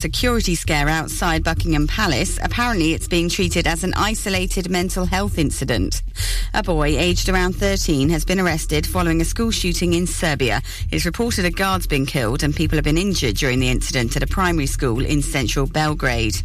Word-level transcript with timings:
security 0.00 0.54
scare 0.54 0.88
outside 0.88 1.42
Buckingham 1.42 1.88
Palace. 1.88 2.38
Apparently, 2.40 2.92
it's 2.92 3.08
being 3.08 3.28
treated 3.28 3.66
as 3.66 3.82
an 3.82 3.92
isolated 3.94 4.70
mental 4.70 5.04
health 5.04 5.38
incident. 5.38 6.02
A 6.54 6.62
boy 6.62 6.96
aged 6.96 7.28
around 7.28 7.56
13 7.56 8.08
has 8.10 8.24
been 8.24 8.38
arrested 8.38 8.86
following 8.86 9.20
a 9.20 9.24
school 9.24 9.50
shooting 9.50 9.94
in 9.94 10.06
Serbia. 10.06 10.62
It's 10.92 11.04
reported 11.04 11.46
a 11.46 11.50
guard's 11.50 11.88
been 11.88 12.06
killed 12.06 12.44
and 12.44 12.54
people 12.54 12.76
have 12.76 12.84
been 12.84 12.96
injured 12.96 13.34
during 13.34 13.58
the 13.58 13.70
incident 13.70 14.16
at 14.16 14.22
a 14.22 14.28
primary 14.28 14.66
school 14.66 15.04
in 15.04 15.20
central 15.20 15.66
Belgrade. 15.66 16.36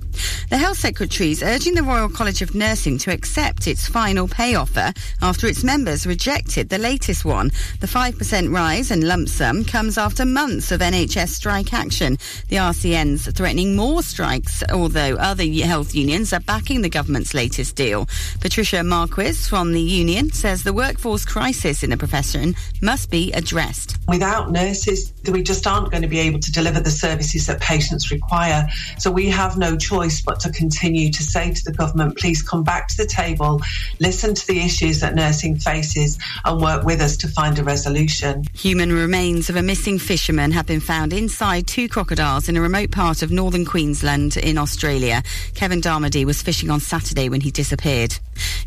The 0.50 0.58
Health 0.58 0.78
Secretary 0.78 1.32
is 1.32 1.44
urging 1.44 1.76
the 1.76 1.84
Royal 1.84 2.10
College 2.10 2.42
of 2.42 2.56
Nursing 2.56 2.98
to 3.00 3.12
accept 3.12 3.68
its 3.68 3.88
final 3.88 4.28
pay 4.28 4.56
offer 4.56 4.94
after 5.22 5.46
its 5.48 5.64
members 5.64 6.08
rejected 6.08 6.70
the 6.70 6.78
latest 6.80 7.24
one. 7.24 7.52
The 7.82 7.88
5% 7.88 8.54
rise 8.54 8.90
and 8.90 9.04
lump 9.04 9.30
sum 9.30 9.64
comes 9.64 9.98
after 9.98 10.26
months 10.26 10.72
of 10.72 10.82
NHS 10.82 11.30
strike 11.30 11.74
action. 11.74 12.18
The 12.50 12.58
RCN's 12.58 13.28
threatening 13.44 13.76
more 13.76 14.02
strikes, 14.02 14.64
although 14.72 15.18
other 15.18 15.44
health 15.44 15.94
unions 15.94 16.32
are 16.32 16.40
backing 16.40 16.82
the 16.82 16.88
government's 16.88 17.34
latest 17.34 17.76
deal. 17.76 18.08
Patricia 18.40 18.82
Marquis 18.82 19.34
from 19.34 19.74
the 19.74 19.82
union 19.82 20.32
says 20.32 20.64
the 20.64 20.72
workforce 20.72 21.26
crisis 21.26 21.84
in 21.84 21.90
the 21.90 21.98
profession 21.98 22.56
must 22.82 23.12
be 23.12 23.34
addressed. 23.34 23.98
Without 24.08 24.54
nurses, 24.54 25.12
we 25.30 25.44
just 25.44 25.68
aren't 25.68 25.92
going 25.92 26.04
to 26.04 26.08
be 26.08 26.20
able 26.20 26.40
to 26.40 26.52
deliver 26.54 26.80
the 26.80 26.90
services 26.90 27.46
that 27.48 27.60
patients 27.60 28.12
require. 28.12 28.66
So 28.98 29.12
we 29.12 29.28
have 29.32 29.58
no 29.58 29.76
choice 29.76 30.22
but 30.22 30.40
to 30.40 30.50
continue 30.50 31.12
to 31.12 31.22
say 31.22 31.52
to 31.54 31.64
the 31.66 31.74
government, 31.74 32.18
please 32.18 32.42
come 32.42 32.64
back 32.64 32.88
to 32.88 32.96
the 32.96 33.06
table, 33.06 33.62
listen 34.00 34.34
to 34.36 34.48
the 34.48 34.62
issues 34.62 35.02
that 35.02 35.16
nursing 35.16 35.58
faces, 35.58 36.18
and 36.46 36.62
work 36.62 36.86
with 36.86 37.02
us 37.02 37.18
to 37.18 37.28
find 37.28 37.60
a 37.60 37.64
resolution. 37.66 38.46
Human 38.54 38.94
remains 38.94 39.50
of 39.50 39.58
a 39.58 39.62
missing 39.62 40.00
fisherman 40.00 40.52
have 40.52 40.66
been 40.66 40.80
found 40.80 41.12
inside 41.12 41.68
two 41.68 41.90
crocodiles 41.90 42.48
in 42.48 42.56
a 42.56 42.62
remote 42.62 42.92
part 42.92 43.22
of 43.22 43.33
northern 43.36 43.66
Queensland 43.66 44.38
in 44.38 44.58
Australia. 44.58 45.24
Kevin 45.56 45.82
Darmody 45.82 46.26
was 46.26 46.42
fishing 46.42 46.70
on 46.70 46.80
Saturday 46.80 47.30
when 47.30 47.42
he 47.42 47.52
disappeared. 47.52 48.18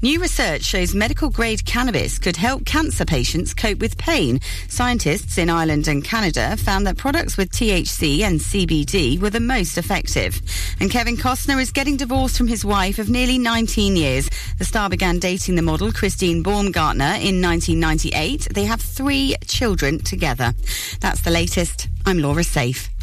New 0.03 0.21
research 0.21 0.63
shows 0.63 0.95
medical 0.95 1.31
grade 1.31 1.65
cannabis 1.65 2.19
could 2.19 2.37
help 2.37 2.65
cancer 2.65 3.05
patients 3.05 3.55
cope 3.55 3.79
with 3.79 3.97
pain. 3.99 4.41
Scientists 4.69 5.39
in 5.39 5.49
Ireland 5.49 5.89
and 5.89 6.05
Canada 6.05 6.57
found 6.57 6.87
that 6.87 6.97
products 6.97 7.37
with 7.37 7.51
THC 7.51 8.21
and 8.21 8.39
CBD 8.39 9.21
were 9.21 9.31
the 9.31 9.41
most 9.41 9.79
effective. 9.79 10.41
And 10.81 10.91
Kevin 10.91 11.17
Costner 11.17 11.61
is 11.61 11.73
getting 11.73 11.97
divorced 11.97 12.37
from 12.37 12.49
his 12.49 12.65
wife 12.65 12.99
of 12.99 13.09
nearly 13.09 13.39
19 13.39 13.97
years. 13.97 14.29
The 14.59 14.65
star 14.65 14.89
began 14.89 15.19
dating 15.19 15.55
the 15.55 15.63
model 15.63 15.93
Christine 15.93 16.43
Baumgartner 16.43 17.17
in 17.21 17.41
1998. 17.41 18.49
They 18.53 18.65
have 18.65 18.81
three 18.81 19.35
children 19.47 19.99
together. 19.99 20.53
That's 21.01 21.23
the 21.23 21.31
latest. 21.31 21.89
I'm 22.05 22.19
Laura 22.19 22.45
Safe. 22.45 22.96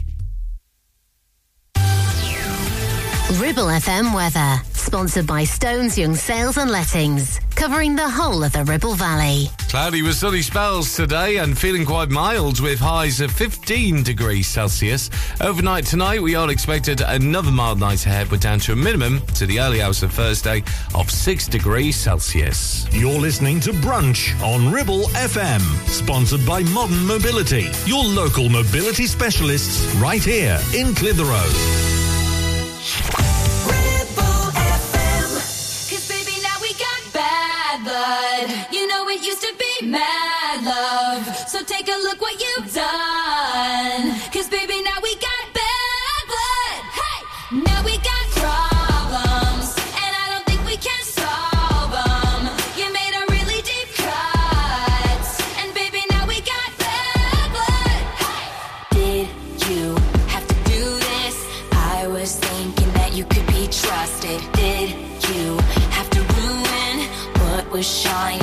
Ribble 3.39 3.65
FM 3.65 4.13
weather, 4.13 4.61
sponsored 4.73 5.25
by 5.25 5.43
Stones 5.43 5.97
Young 5.97 6.13
Sales 6.13 6.57
and 6.57 6.69
Lettings, 6.69 7.39
covering 7.55 7.95
the 7.95 8.07
whole 8.07 8.43
of 8.43 8.51
the 8.51 8.63
Ribble 8.63 8.93
Valley. 8.93 9.47
Cloudy 9.69 10.03
with 10.03 10.15
sunny 10.15 10.43
spells 10.43 10.95
today 10.95 11.37
and 11.37 11.57
feeling 11.57 11.83
quite 11.83 12.09
mild 12.09 12.59
with 12.59 12.79
highs 12.79 13.21
of 13.21 13.31
15 13.31 14.03
degrees 14.03 14.45
Celsius. 14.45 15.09
Overnight 15.41 15.85
tonight, 15.85 16.21
we 16.21 16.35
are 16.35 16.51
expected 16.51 17.01
another 17.01 17.49
mild 17.49 17.79
night 17.79 18.05
ahead. 18.05 18.29
We're 18.31 18.37
down 18.37 18.59
to 18.59 18.73
a 18.73 18.75
minimum 18.75 19.25
to 19.35 19.47
the 19.47 19.59
early 19.59 19.81
hours 19.81 20.03
of 20.03 20.11
Thursday 20.13 20.63
of 20.93 21.09
6 21.09 21.47
degrees 21.47 21.95
Celsius. 21.95 22.85
You're 22.93 23.19
listening 23.19 23.59
to 23.61 23.71
Brunch 23.71 24.39
on 24.43 24.71
Ribble 24.71 25.05
FM, 25.15 25.61
sponsored 25.87 26.45
by 26.45 26.61
Modern 26.63 27.05
Mobility, 27.07 27.69
your 27.85 28.03
local 28.03 28.47
mobility 28.49 29.07
specialists 29.07 29.93
right 29.95 30.23
here 30.23 30.59
in 30.75 30.93
Clitheroe. 30.93 32.22
Mad 39.93 40.63
love. 40.63 41.25
So 41.47 41.63
take 41.63 41.87
a 41.87 41.97
look 42.05 42.21
what 42.21 42.35
you've 42.41 42.62
what 67.83 68.42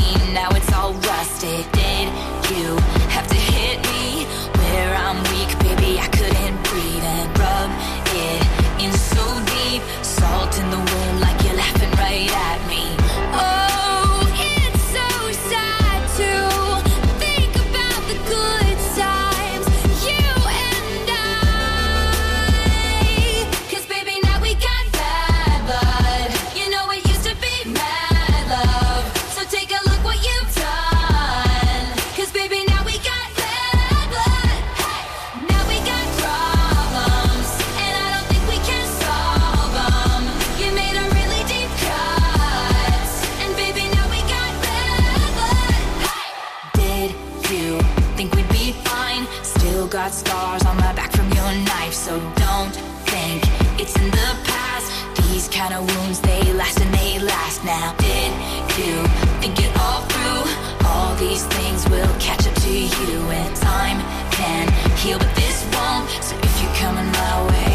heal, 65.01 65.19
but 65.19 65.35
this 65.35 65.65
won't. 65.73 66.11
So 66.23 66.37
if 66.43 66.63
you're 66.63 66.75
coming 66.75 67.11
my 67.13 67.47
way, 67.49 67.70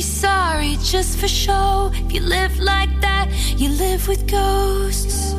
say 0.00 0.02
sorry 0.02 0.76
just 0.82 1.18
for 1.18 1.28
show. 1.28 1.90
If 1.92 2.12
you 2.12 2.20
live 2.20 2.58
like 2.60 3.00
that, 3.00 3.28
you 3.56 3.68
live 3.70 4.06
with 4.06 4.26
ghosts. 4.28 5.34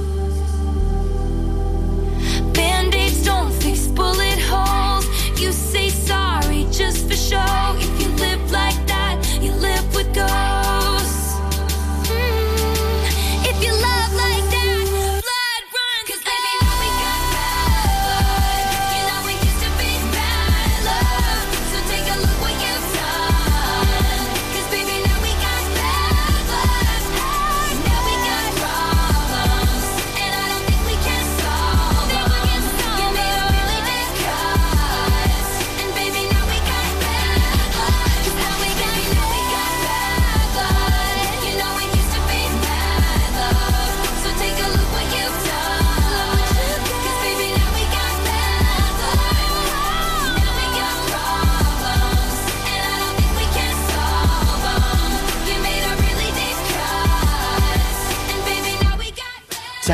Band-aids 2.54 3.24
don't 3.26 3.52
fix 3.62 3.88
bullet 3.88 4.40
holes. 4.52 5.06
You 5.40 5.52
say 5.52 5.90
sorry 5.90 6.66
just 6.72 7.08
for 7.08 7.16
show. 7.16 7.76
If 7.78 8.02
you 8.02 8.10
live 8.26 8.52
like 8.52 8.80
that, 8.88 9.16
you 9.42 9.52
live 9.54 9.96
with 9.96 10.14
ghosts. 10.14 10.49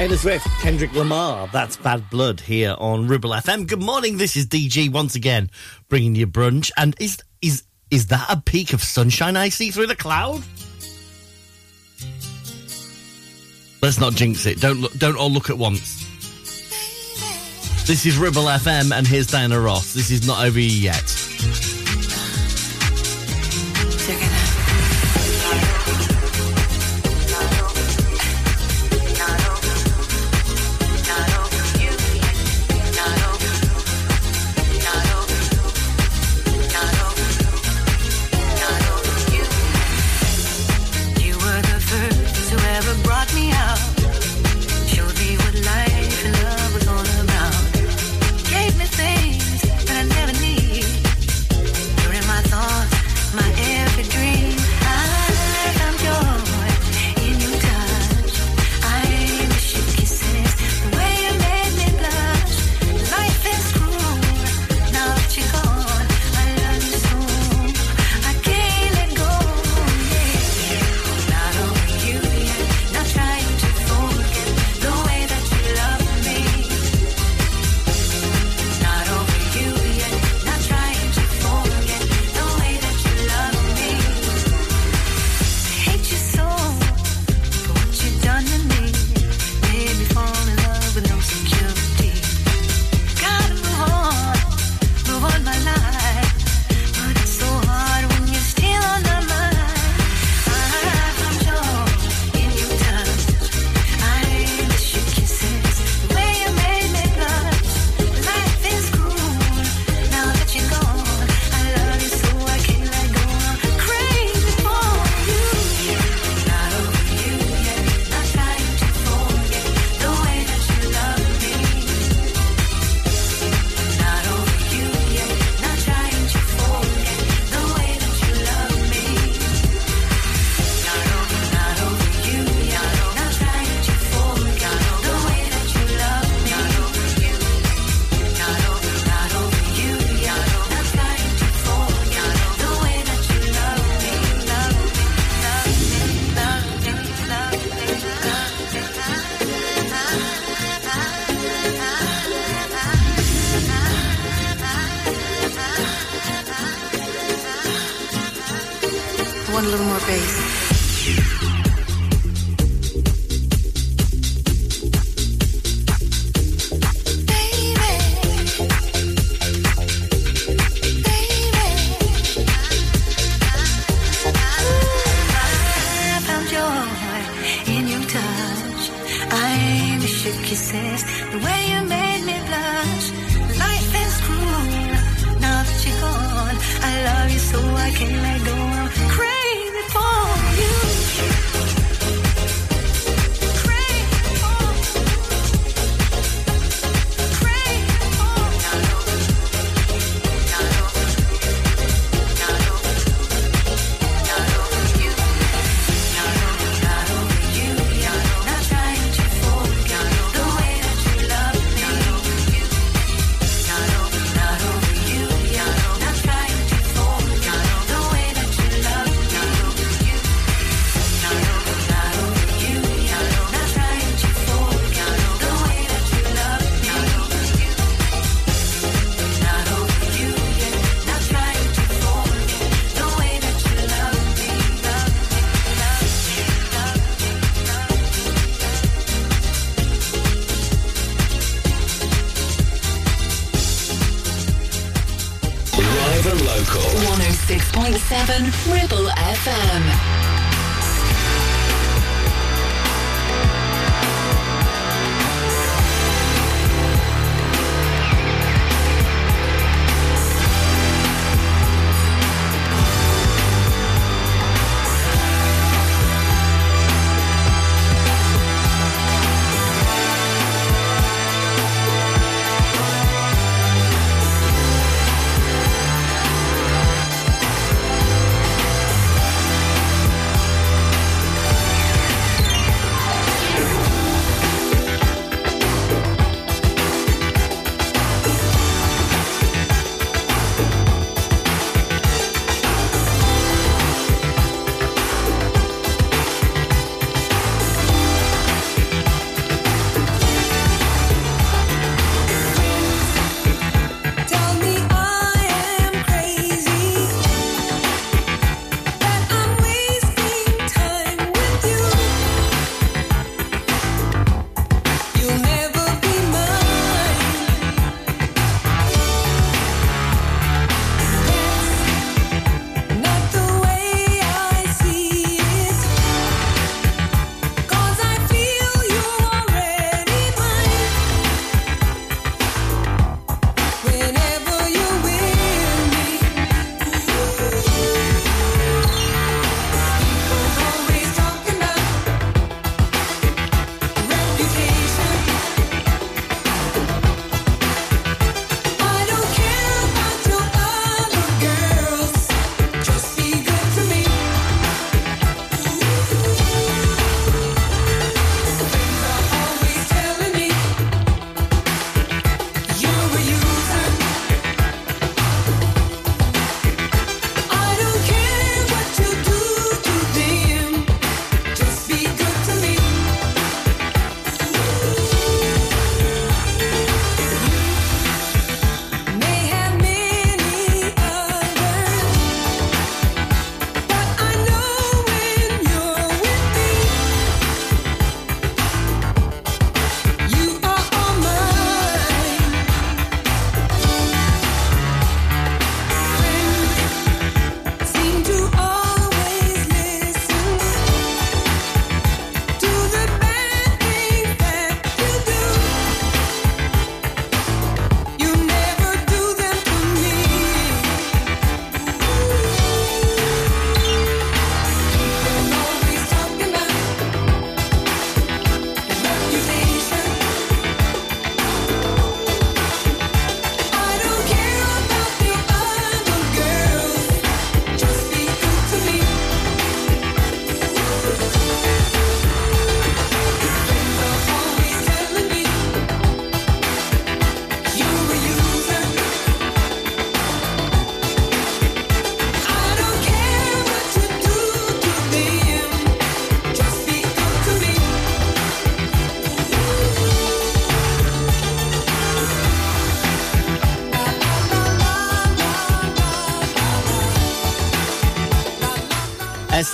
Taylor 0.05 0.17
Swift, 0.17 0.47
Kendrick 0.61 0.93
Lamar, 0.93 1.49
that's 1.51 1.77
Bad 1.77 2.11
Blood 2.11 2.39
here 2.39 2.75
on 2.77 3.07
Ribble 3.07 3.31
FM. 3.31 3.65
Good 3.65 3.81
morning, 3.81 4.17
this 4.17 4.35
is 4.35 4.45
DG 4.45 4.91
once 4.91 5.15
again 5.15 5.49
bringing 5.89 6.13
you 6.13 6.27
brunch. 6.27 6.69
And 6.77 6.95
is 6.99 7.17
is 7.41 7.63
is 7.89 8.05
that 8.09 8.27
a 8.29 8.39
peak 8.39 8.71
of 8.73 8.83
sunshine 8.83 9.35
I 9.35 9.49
see 9.49 9.71
through 9.71 9.87
the 9.87 9.95
cloud? 9.95 10.43
Let's 13.81 13.99
not 13.99 14.13
jinx 14.13 14.45
it. 14.45 14.61
Don't 14.61 14.79
look, 14.79 14.93
don't 14.93 15.17
all 15.17 15.31
look 15.31 15.49
at 15.49 15.57
once. 15.57 16.05
This 17.87 18.05
is 18.05 18.19
Ribble 18.19 18.43
FM, 18.43 18.95
and 18.95 19.07
here's 19.07 19.25
Diana 19.25 19.59
Ross. 19.59 19.95
This 19.95 20.11
is 20.11 20.27
not 20.27 20.45
over 20.45 20.59
yet. 20.59 21.01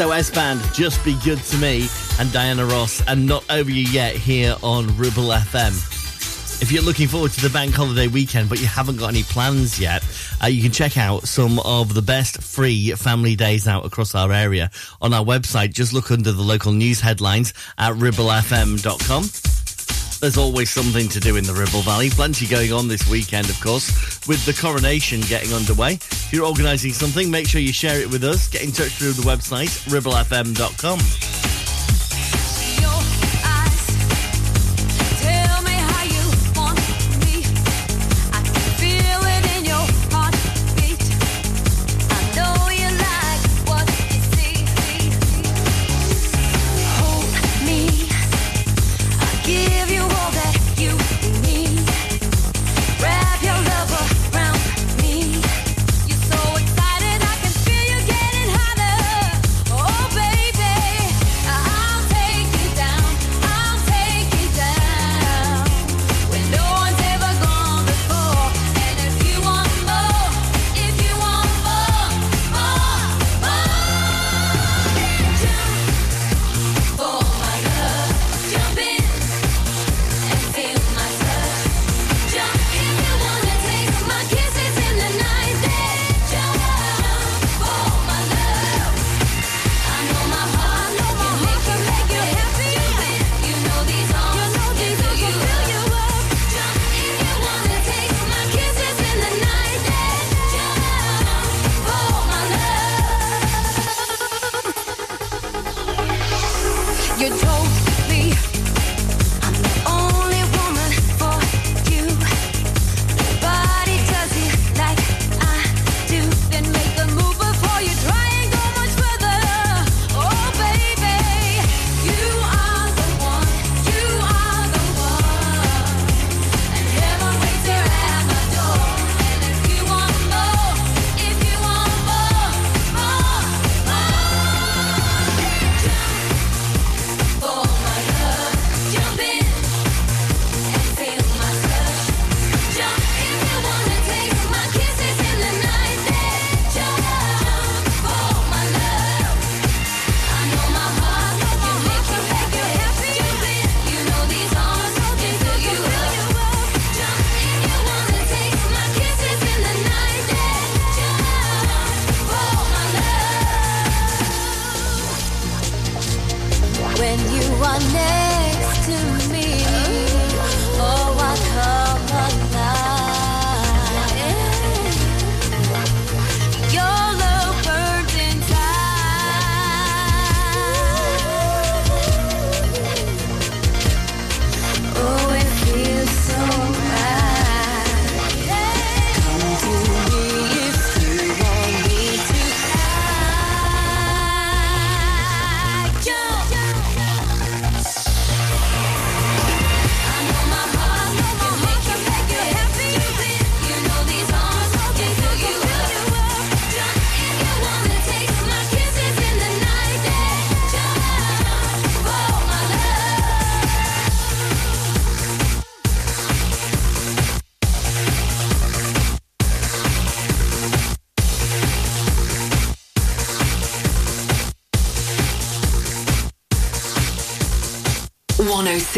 SOS 0.01 0.31
Band, 0.31 0.59
Just 0.73 1.05
Be 1.05 1.13
Good 1.23 1.37
to 1.37 1.57
Me, 1.57 1.87
and 2.19 2.31
Diana 2.33 2.65
Ross, 2.65 3.07
and 3.07 3.27
Not 3.27 3.45
Over 3.51 3.69
You 3.69 3.83
Yet 3.83 4.15
here 4.15 4.55
on 4.63 4.87
Ribble 4.97 5.27
FM. 5.27 6.59
If 6.59 6.71
you're 6.71 6.81
looking 6.81 7.07
forward 7.07 7.29
to 7.33 7.41
the 7.41 7.51
bank 7.51 7.75
holiday 7.75 8.07
weekend 8.07 8.49
but 8.49 8.59
you 8.59 8.65
haven't 8.65 8.97
got 8.97 9.09
any 9.09 9.21
plans 9.21 9.79
yet, 9.79 10.03
uh, 10.43 10.47
you 10.47 10.63
can 10.63 10.71
check 10.71 10.97
out 10.97 11.27
some 11.27 11.59
of 11.59 11.93
the 11.93 12.01
best 12.01 12.41
free 12.41 12.93
family 12.93 13.35
days 13.35 13.67
out 13.67 13.85
across 13.85 14.15
our 14.15 14.31
area 14.31 14.71
on 15.03 15.13
our 15.13 15.23
website. 15.23 15.71
Just 15.71 15.93
look 15.93 16.09
under 16.09 16.31
the 16.31 16.41
local 16.41 16.71
news 16.71 16.99
headlines 16.99 17.53
at 17.77 17.93
ribblefm.com. 17.93 19.23
There's 20.19 20.37
always 20.37 20.71
something 20.71 21.09
to 21.09 21.19
do 21.19 21.35
in 21.35 21.43
the 21.43 21.53
Ribble 21.53 21.81
Valley. 21.81 22.09
Plenty 22.09 22.47
going 22.47 22.73
on 22.73 22.87
this 22.87 23.07
weekend, 23.07 23.51
of 23.51 23.59
course, 23.61 24.27
with 24.27 24.43
the 24.47 24.53
coronation 24.53 25.21
getting 25.21 25.53
underway. 25.53 25.99
If 26.31 26.35
you're 26.37 26.45
organising 26.45 26.93
something, 26.93 27.29
make 27.29 27.45
sure 27.45 27.59
you 27.59 27.73
share 27.73 27.99
it 27.99 28.09
with 28.09 28.23
us. 28.23 28.47
Get 28.47 28.63
in 28.63 28.71
touch 28.71 28.91
through 28.91 29.11
the 29.11 29.23
website, 29.23 29.67
ribblefm.com. 29.89 31.20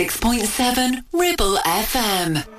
6.7 0.03 1.05
Ribble 1.13 1.57
FM. 1.63 2.52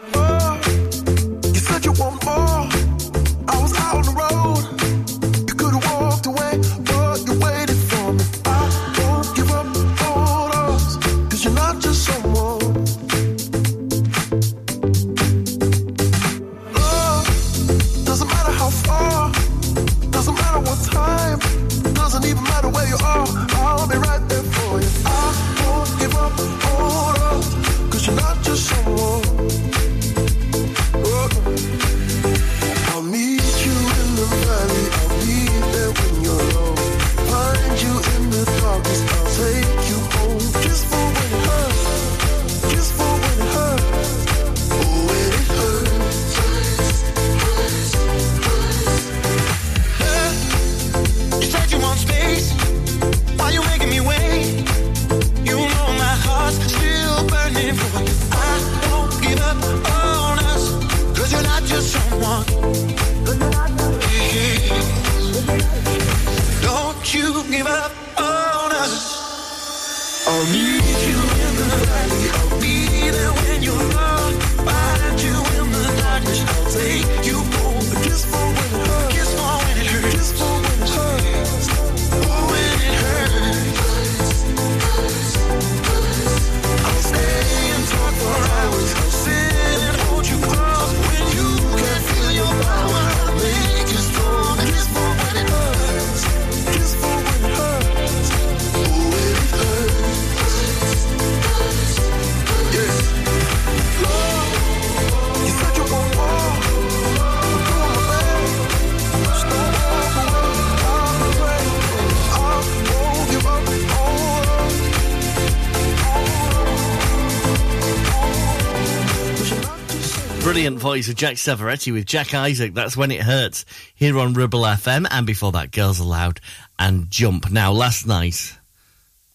Of 120.94 121.16
Jack 121.16 121.34
Savoretti 121.34 121.92
with 121.92 122.06
Jack 122.06 122.34
Isaac. 122.34 122.72
That's 122.72 122.96
when 122.96 123.10
it 123.10 123.22
hurts 123.22 123.64
here 123.96 124.16
on 124.16 124.32
Ribble 124.32 124.60
FM. 124.60 125.08
And 125.10 125.26
before 125.26 125.50
that, 125.50 125.72
Girls 125.72 125.98
Aloud 125.98 126.40
and 126.78 127.10
Jump. 127.10 127.50
Now, 127.50 127.72
last 127.72 128.06
night, 128.06 128.56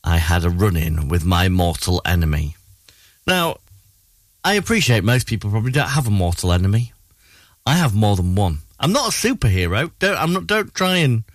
I 0.02 0.19
had 0.19 0.45
a 0.45 0.50
run 0.50 0.78
in 0.78 1.10
with 1.10 1.26
my 1.26 1.50
mortal 1.50 2.02
enemy. 2.06 2.56
Now, 3.28 3.58
I 4.41 4.54
appreciate 4.54 5.04
most 5.04 5.28
people 5.28 5.52
probably 5.52 5.74
don't 5.74 5.89
have 5.89 6.08
a 6.08 6.12
mortal 6.12 6.54
enemy. 6.54 6.93
I 7.65 7.74
have 7.74 7.93
more 7.93 8.15
than 8.15 8.36
one. 8.36 8.60
I'm 8.80 8.93
not 8.93 9.10
a 9.10 9.12
superhero. 9.12 9.91
Don't 10.00 10.17
I'm 10.17 10.32
not 10.32 10.48
don't 10.48 10.74
try 10.74 10.95
and 10.95 11.26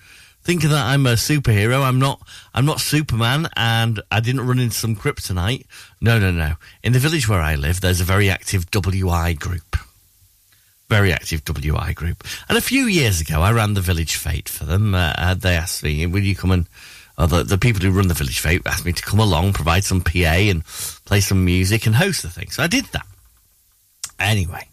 think 0.43 0.63
that 0.63 0.73
I'm 0.73 1.05
a 1.05 1.13
superhero. 1.13 1.83
I'm 1.83 1.99
not 1.99 2.27
I'm 2.55 2.65
not 2.65 2.81
Superman 2.81 3.49
and 3.57 4.01
I 4.11 4.21
didn't 4.21 4.47
run 4.47 4.59
into 4.59 4.75
some 4.75 4.97
kryptonite. 4.97 5.67
No, 6.01 6.19
no, 6.19 6.31
no. 6.31 6.55
In 6.83 6.95
the 6.95 6.99
village 6.99 7.29
where 7.29 7.43
I 7.43 7.57
live, 7.57 7.83
there's 7.83 8.01
a 8.01 8.05
very 8.05 8.31
active 8.31 8.71
WI 8.71 9.35
group. 9.35 9.77
Very 10.89 11.13
active 11.13 11.45
WI 11.45 11.93
group. 11.95 12.25
And 12.49 12.59
a 12.59 12.63
few 12.63 12.85
years 12.85 13.21
ago, 13.21 13.41
I 13.41 13.53
ran 13.53 13.75
the 13.75 13.81
village 13.81 14.17
fete 14.17 14.49
for 14.49 14.65
them. 14.65 14.95
Uh, 14.95 15.15
uh, 15.17 15.35
they 15.35 15.57
asked 15.57 15.83
me, 15.83 16.07
will 16.07 16.23
you 16.23 16.37
come 16.37 16.51
and, 16.51 16.67
uh, 17.17 17.27
the, 17.27 17.43
the 17.43 17.59
people 17.59 17.81
who 17.81 17.91
run 17.91 18.09
the 18.09 18.15
village 18.15 18.41
fete 18.41 18.63
asked 18.67 18.85
me 18.85 18.93
to 18.93 19.03
come 19.03 19.21
along, 19.21 19.53
provide 19.53 19.85
some 19.85 20.01
PA 20.01 20.19
and 20.19 20.65
play 21.05 21.21
some 21.21 21.45
music 21.45 21.87
and 21.87 21.95
host 21.95 22.23
the 22.23 22.29
thing. 22.29 22.51
So 22.51 22.63
I 22.63 22.67
did 22.67 22.85
that. 22.87 23.07
Anyway, 24.19 24.69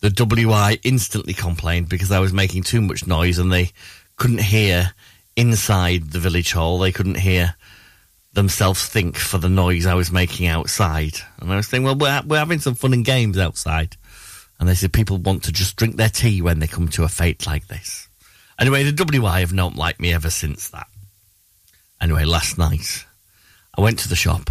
the 0.00 0.10
WI 0.10 0.78
instantly 0.82 1.34
complained 1.34 1.88
because 1.88 2.12
I 2.12 2.20
was 2.20 2.32
making 2.32 2.62
too 2.62 2.80
much 2.80 3.06
noise 3.06 3.38
and 3.38 3.52
they 3.52 3.72
couldn't 4.16 4.40
hear 4.40 4.92
inside 5.36 6.10
the 6.10 6.18
village 6.18 6.52
hall. 6.52 6.78
They 6.78 6.92
couldn't 6.92 7.18
hear 7.18 7.54
themselves 8.32 8.86
think 8.86 9.16
for 9.16 9.38
the 9.38 9.48
noise 9.48 9.86
I 9.86 9.94
was 9.94 10.12
making 10.12 10.46
outside. 10.46 11.14
And 11.40 11.52
I 11.52 11.56
was 11.56 11.68
saying, 11.68 11.82
well, 11.82 11.96
we're, 11.96 12.22
we're 12.26 12.38
having 12.38 12.60
some 12.60 12.74
fun 12.74 12.92
and 12.92 13.04
games 13.04 13.38
outside. 13.38 13.96
And 14.58 14.68
they 14.68 14.74
said 14.74 14.92
people 14.92 15.18
want 15.18 15.44
to 15.44 15.52
just 15.52 15.76
drink 15.76 15.96
their 15.96 16.08
tea 16.08 16.42
when 16.42 16.58
they 16.58 16.66
come 16.66 16.88
to 16.88 17.04
a 17.04 17.08
fete 17.08 17.46
like 17.46 17.68
this. 17.68 18.08
Anyway, 18.58 18.82
the 18.82 18.92
WI 18.92 19.40
have 19.40 19.52
not 19.52 19.76
liked 19.76 20.00
me 20.00 20.12
ever 20.12 20.30
since 20.30 20.68
that. 20.70 20.88
Anyway, 22.00 22.24
last 22.24 22.58
night, 22.58 23.04
I 23.76 23.80
went 23.80 24.00
to 24.00 24.08
the 24.08 24.16
shop 24.16 24.50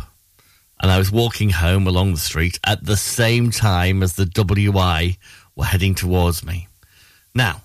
and 0.79 0.91
I 0.91 0.97
was 0.97 1.11
walking 1.11 1.49
home 1.49 1.87
along 1.87 2.11
the 2.11 2.19
street 2.19 2.59
at 2.63 2.85
the 2.85 2.97
same 2.97 3.51
time 3.51 4.03
as 4.03 4.13
the 4.13 4.25
WI 4.25 5.17
were 5.55 5.65
heading 5.65 5.95
towards 5.95 6.45
me. 6.45 6.67
Now, 7.33 7.61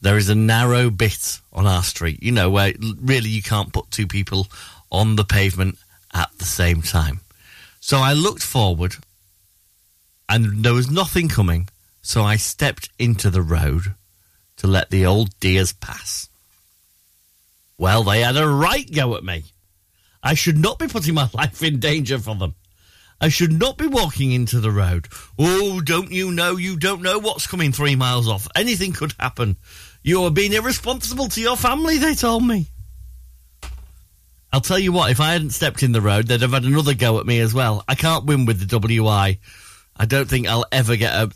there 0.00 0.16
is 0.16 0.28
a 0.28 0.34
narrow 0.34 0.90
bit 0.90 1.40
on 1.52 1.66
our 1.66 1.82
street, 1.82 2.22
you 2.22 2.32
know, 2.32 2.50
where 2.50 2.72
really 3.00 3.30
you 3.30 3.42
can't 3.42 3.72
put 3.72 3.90
two 3.90 4.06
people 4.06 4.48
on 4.90 5.16
the 5.16 5.24
pavement 5.24 5.78
at 6.12 6.30
the 6.38 6.44
same 6.44 6.82
time. 6.82 7.20
So 7.80 7.98
I 7.98 8.12
looked 8.12 8.42
forward 8.42 8.96
and 10.28 10.64
there 10.64 10.74
was 10.74 10.90
nothing 10.90 11.28
coming, 11.28 11.68
so 12.04 12.22
I 12.22 12.36
stepped 12.36 12.90
into 12.98 13.30
the 13.30 13.40
road 13.40 13.94
to 14.58 14.66
let 14.66 14.90
the 14.90 15.06
old 15.06 15.40
dears 15.40 15.72
pass. 15.72 16.28
Well, 17.78 18.02
they 18.04 18.20
had 18.20 18.36
a 18.36 18.46
right 18.46 18.88
go 18.94 19.16
at 19.16 19.24
me. 19.24 19.44
I 20.22 20.34
should 20.34 20.58
not 20.58 20.78
be 20.78 20.86
putting 20.86 21.14
my 21.14 21.30
life 21.34 21.62
in 21.62 21.80
danger 21.80 22.18
for 22.18 22.34
them. 22.34 22.54
I 23.22 23.30
should 23.30 23.52
not 23.52 23.78
be 23.78 23.86
walking 23.86 24.32
into 24.32 24.60
the 24.60 24.70
road. 24.70 25.08
Oh, 25.38 25.80
don't 25.80 26.12
you 26.12 26.30
know? 26.30 26.56
You 26.56 26.76
don't 26.76 27.00
know 27.00 27.18
what's 27.18 27.46
coming 27.46 27.72
three 27.72 27.96
miles 27.96 28.28
off. 28.28 28.48
Anything 28.54 28.92
could 28.92 29.14
happen. 29.18 29.56
You 30.02 30.24
are 30.24 30.30
being 30.30 30.52
irresponsible 30.52 31.28
to 31.28 31.40
your 31.40 31.56
family, 31.56 31.96
they 31.96 32.14
told 32.14 32.46
me. 32.46 32.66
I'll 34.52 34.60
tell 34.60 34.78
you 34.78 34.92
what, 34.92 35.10
if 35.10 35.20
I 35.20 35.32
hadn't 35.32 35.50
stepped 35.50 35.82
in 35.82 35.92
the 35.92 36.02
road, 36.02 36.26
they'd 36.26 36.42
have 36.42 36.52
had 36.52 36.64
another 36.64 36.94
go 36.94 37.18
at 37.18 37.26
me 37.26 37.40
as 37.40 37.54
well. 37.54 37.82
I 37.88 37.94
can't 37.94 38.26
win 38.26 38.44
with 38.44 38.60
the 38.60 38.78
WI. 38.78 39.38
I 39.96 40.06
don't 40.06 40.28
think 40.28 40.48
I'll 40.48 40.66
ever 40.72 40.96
get 40.96 41.12
a. 41.12 41.30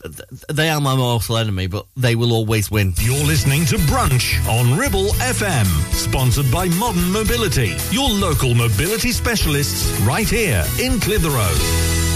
They 0.53 0.69
are 0.69 0.81
my 0.81 0.97
mortal 0.97 1.37
enemy, 1.37 1.69
but 1.69 1.87
they 1.97 2.17
will 2.17 2.33
always 2.33 2.71
win. 2.71 2.93
You're 2.99 3.25
listening 3.25 3.65
to 3.67 3.77
Brunch 3.77 4.45
on 4.49 4.77
Ribble 4.77 5.09
FM, 5.21 5.67
sponsored 5.93 6.51
by 6.51 6.69
Modern 6.69 7.11
Mobility, 7.13 7.77
your 7.91 8.09
local 8.09 8.55
mobility 8.55 9.13
specialists 9.13 9.99
right 10.01 10.29
here 10.29 10.65
in 10.81 10.99
Clitheroe. 11.01 12.08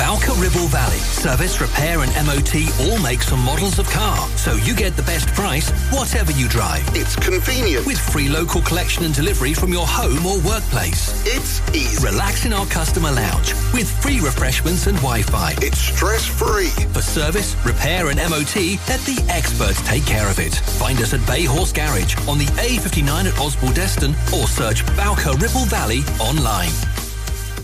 Bowker 0.00 0.32
Ribble 0.40 0.68
Valley. 0.68 0.96
Service, 0.96 1.60
repair 1.60 2.00
and 2.00 2.10
MOT 2.26 2.56
all 2.88 2.98
makes 3.00 3.30
and 3.32 3.42
models 3.42 3.78
of 3.78 3.86
car. 3.90 4.16
So 4.30 4.54
you 4.54 4.74
get 4.74 4.96
the 4.96 5.02
best 5.02 5.28
price, 5.34 5.70
whatever 5.92 6.32
you 6.32 6.48
drive. 6.48 6.82
It's 6.96 7.14
convenient. 7.16 7.86
With 7.86 7.98
free 7.98 8.30
local 8.30 8.62
collection 8.62 9.04
and 9.04 9.14
delivery 9.14 9.52
from 9.52 9.74
your 9.74 9.86
home 9.86 10.24
or 10.24 10.40
workplace. 10.40 11.22
It's 11.26 11.60
easy. 11.76 12.02
Relax 12.02 12.46
in 12.46 12.54
our 12.54 12.64
customer 12.66 13.10
lounge 13.10 13.52
with 13.74 13.90
free 14.00 14.20
refreshments 14.20 14.86
and 14.86 14.96
Wi-Fi. 14.96 15.56
It's 15.58 15.78
stress-free. 15.78 16.70
For 16.94 17.02
service, 17.02 17.54
repair 17.66 18.08
and 18.08 18.18
MOT, 18.18 18.56
let 18.88 19.00
the 19.04 19.22
experts 19.28 19.86
take 19.86 20.06
care 20.06 20.30
of 20.30 20.38
it. 20.38 20.54
Find 20.80 20.98
us 21.00 21.12
at 21.12 21.24
Bay 21.26 21.44
Horse 21.44 21.74
Garage 21.74 22.16
on 22.26 22.38
the 22.38 22.48
A59 22.56 23.26
at 23.26 23.34
Osbaldeston 23.34 24.16
or 24.32 24.48
search 24.48 24.80
Bowker 24.96 25.36
Ribble 25.36 25.66
Valley 25.68 26.00
online. 26.18 26.72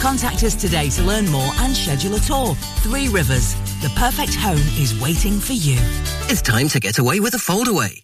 Contact 0.00 0.42
us 0.44 0.54
today 0.54 0.90
to 0.90 1.02
learn 1.02 1.28
more 1.30 1.50
and 1.58 1.74
schedule 1.74 2.14
a 2.14 2.20
tour. 2.20 2.54
Three 2.82 3.08
Rivers, 3.08 3.54
the 3.82 3.92
perfect 3.96 4.34
home 4.34 4.62
is 4.78 4.98
waiting 5.00 5.40
for 5.40 5.54
you. 5.54 5.78
It's 6.28 6.42
time 6.42 6.68
to 6.68 6.80
get 6.80 6.98
away 6.98 7.20
with 7.20 7.34
a 7.34 7.38
foldaway. 7.38 8.03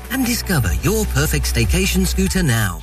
and 0.11 0.25
discover 0.25 0.73
your 0.83 1.05
perfect 1.05 1.53
staycation 1.53 2.05
scooter 2.05 2.43
now. 2.43 2.81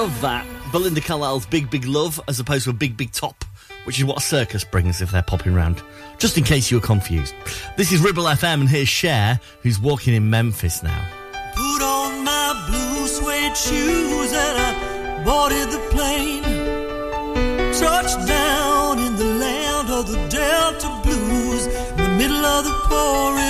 Love 0.00 0.20
that. 0.22 0.46
Belinda 0.72 1.02
Carlisle's 1.02 1.44
Big 1.44 1.68
Big 1.68 1.84
Love 1.84 2.18
as 2.26 2.40
opposed 2.40 2.64
to 2.64 2.70
a 2.70 2.72
Big 2.72 2.96
Big 2.96 3.12
Top, 3.12 3.44
which 3.84 3.98
is 3.98 4.04
what 4.06 4.16
a 4.16 4.20
circus 4.22 4.64
brings 4.64 5.02
if 5.02 5.10
they're 5.10 5.20
popping 5.20 5.52
round. 5.52 5.82
Just 6.16 6.38
in 6.38 6.44
case 6.44 6.70
you 6.70 6.78
were 6.78 6.86
confused. 6.86 7.34
This 7.76 7.92
is 7.92 8.00
Ribble 8.00 8.24
FM 8.24 8.60
and 8.60 8.68
here's 8.70 8.88
Cher, 8.88 9.38
who's 9.62 9.78
walking 9.78 10.14
in 10.14 10.30
Memphis 10.30 10.82
now. 10.82 11.06
Put 11.54 11.82
on 11.82 12.24
my 12.24 12.64
blue 12.70 13.06
suede 13.08 13.54
shoes 13.54 14.32
and 14.32 14.58
I 14.58 15.22
boarded 15.22 15.68
the 15.68 15.86
plane. 15.90 16.44
Touched 17.74 18.26
down 18.26 19.00
in 19.00 19.16
the 19.16 19.24
land 19.26 19.90
of 19.90 20.10
the 20.10 20.16
Delta 20.30 21.00
Blues 21.04 21.66
in 21.66 21.96
the 21.98 22.08
middle 22.16 22.46
of 22.46 22.64
the 22.64 22.72
forest. 22.88 23.49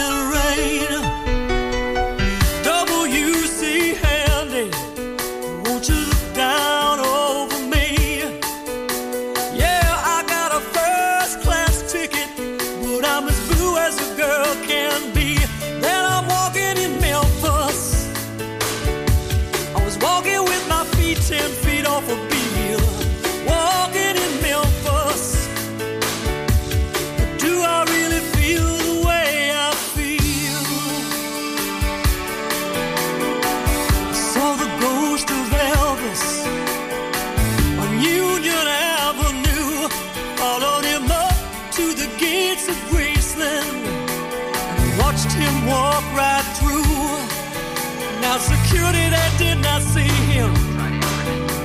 beauty 48.90 49.10
that 49.10 49.32
did 49.38 49.58
not 49.62 49.82
see 49.82 50.12
him. 50.32 50.52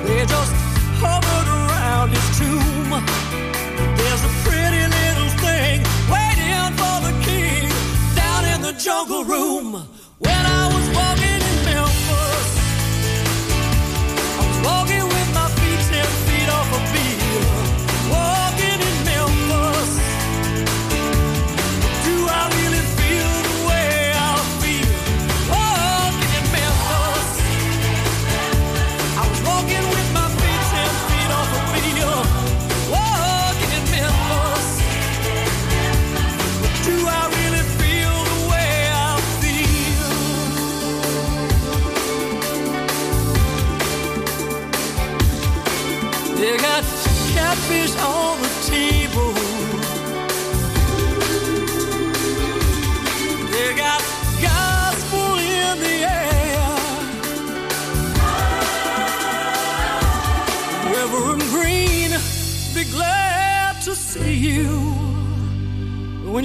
They 0.05 0.25
just 0.25 0.53
hovered 1.01 1.47
around 1.59 2.09
his 2.09 2.27
tomb. 2.37 2.91
There's 3.97 4.23
a 4.29 4.33
pretty 4.45 4.83
little 4.97 5.31
thing 5.41 5.81
waiting 6.13 6.69
for 6.79 6.95
the 7.07 7.13
king 7.25 7.69
down 8.15 8.45
in 8.53 8.61
the 8.61 8.73
jungle 8.73 9.23
room. 9.23 9.87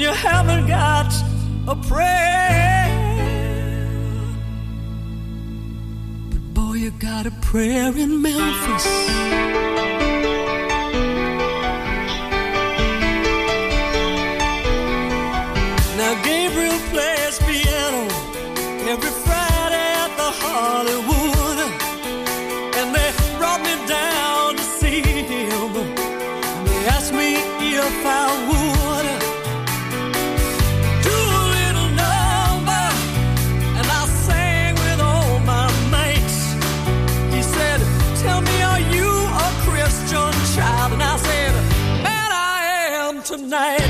you 0.01 0.13
haven't 0.13 0.67
got 0.67 1.13
a 1.69 1.77
prayer. 1.77 2.87
But 6.31 6.55
boy, 6.55 6.75
you 6.75 6.91
got 6.93 7.27
a 7.27 7.31
prayer 7.43 7.95
in 7.95 8.23
Memphis. 8.23 9.80
night. 43.51 43.90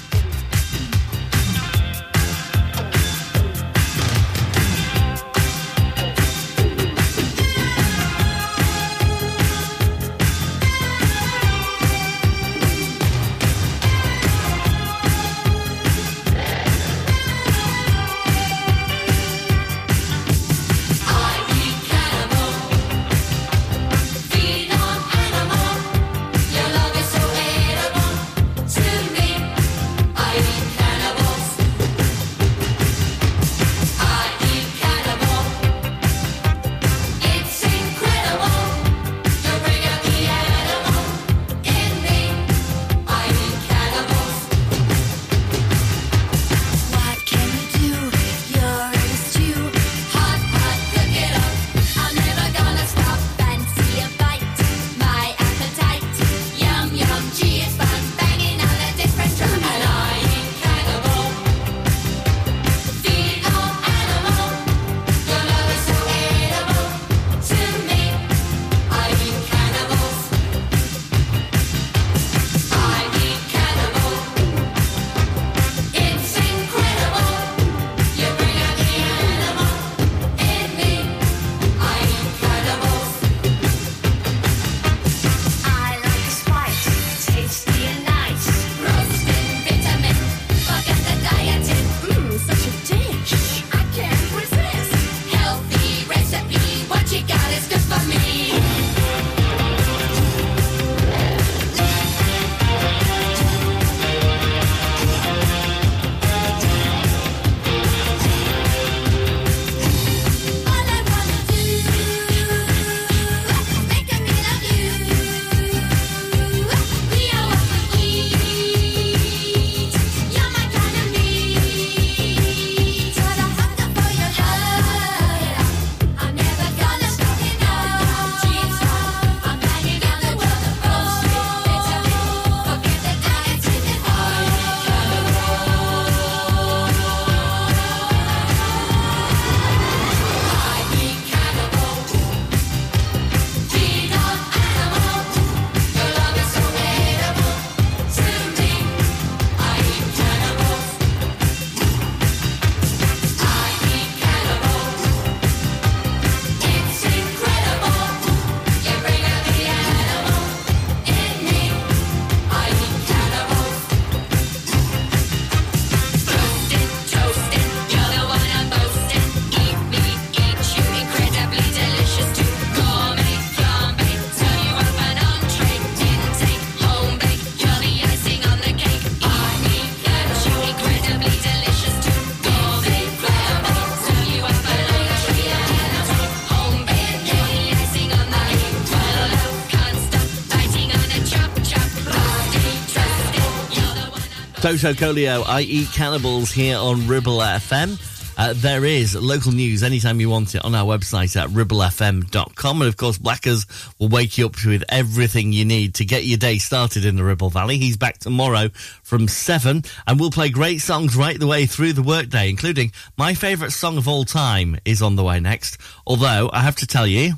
Toto 194.71 194.93
Coelo, 194.93 195.43
i.e. 195.47 195.85
Cannibals, 195.87 196.49
here 196.49 196.77
on 196.77 197.05
Ribble 197.05 197.39
FM. 197.39 197.99
Uh, 198.37 198.53
there 198.55 198.85
is 198.85 199.15
local 199.15 199.51
news 199.51 199.83
anytime 199.83 200.21
you 200.21 200.29
want 200.29 200.55
it 200.55 200.63
on 200.63 200.73
our 200.73 200.85
website 200.85 201.35
at 201.35 201.49
ribblefm.com. 201.49 202.81
And 202.81 202.87
of 202.87 202.95
course, 202.95 203.17
Blackers 203.17 203.65
will 203.99 204.07
wake 204.07 204.37
you 204.37 204.45
up 204.45 204.55
with 204.65 204.85
everything 204.87 205.51
you 205.51 205.65
need 205.65 205.95
to 205.95 206.05
get 206.05 206.23
your 206.23 206.37
day 206.37 206.57
started 206.57 207.03
in 207.03 207.17
the 207.17 207.23
Ribble 207.25 207.49
Valley. 207.49 207.79
He's 207.79 207.97
back 207.97 208.19
tomorrow 208.19 208.69
from 209.03 209.27
7, 209.27 209.83
and 210.07 210.19
we'll 210.19 210.31
play 210.31 210.49
great 210.49 210.77
songs 210.77 211.17
right 211.17 211.37
the 211.37 211.47
way 211.47 211.65
through 211.65 211.91
the 211.91 212.01
workday, 212.01 212.49
including 212.49 212.93
my 213.17 213.33
favourite 213.33 213.73
song 213.73 213.97
of 213.97 214.07
all 214.07 214.23
time 214.23 214.77
is 214.85 215.01
on 215.01 215.17
the 215.17 215.23
way 215.23 215.41
next. 215.41 215.77
Although, 216.07 216.49
I 216.53 216.61
have 216.61 216.77
to 216.77 216.87
tell 216.87 217.07
you, 217.07 217.33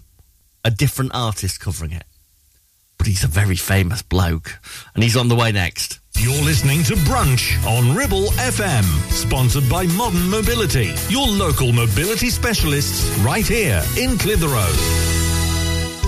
a 0.63 0.69
different 0.69 1.15
artist 1.15 1.59
covering 1.59 1.93
it. 1.93 2.05
But 2.99 3.07
he's 3.07 3.23
a 3.23 3.27
very 3.27 3.55
famous 3.55 4.03
bloke, 4.03 4.59
and 4.93 5.03
he's 5.03 5.17
on 5.17 5.29
the 5.29 5.35
way 5.35 5.51
next. 5.51 5.99
You're 6.19 6.41
listening 6.43 6.83
to 6.83 6.93
Brunch 6.95 7.61
on 7.65 7.95
Ribble 7.95 8.27
FM, 8.33 8.83
sponsored 9.11 9.67
by 9.67 9.87
Modern 9.87 10.29
Mobility, 10.29 10.93
your 11.09 11.27
local 11.27 11.73
mobility 11.73 12.29
specialists 12.29 13.09
right 13.19 13.45
here 13.45 13.83
in 13.97 14.17
Clitheroe. 14.17 15.22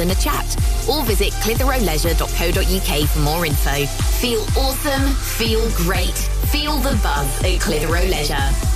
and 0.00 0.10
a 0.10 0.14
chat. 0.16 0.56
Or 0.88 1.04
visit 1.04 1.32
clitheroeleisure.co.uk 1.34 3.08
for 3.08 3.18
more 3.20 3.46
info. 3.46 3.86
Feel 3.86 4.40
awesome, 4.56 5.14
feel 5.14 5.68
great, 5.76 6.16
feel 6.50 6.76
the 6.78 6.98
buzz 7.02 7.44
at 7.44 7.60
Clitheroe 7.60 8.08
Leisure. 8.08 8.75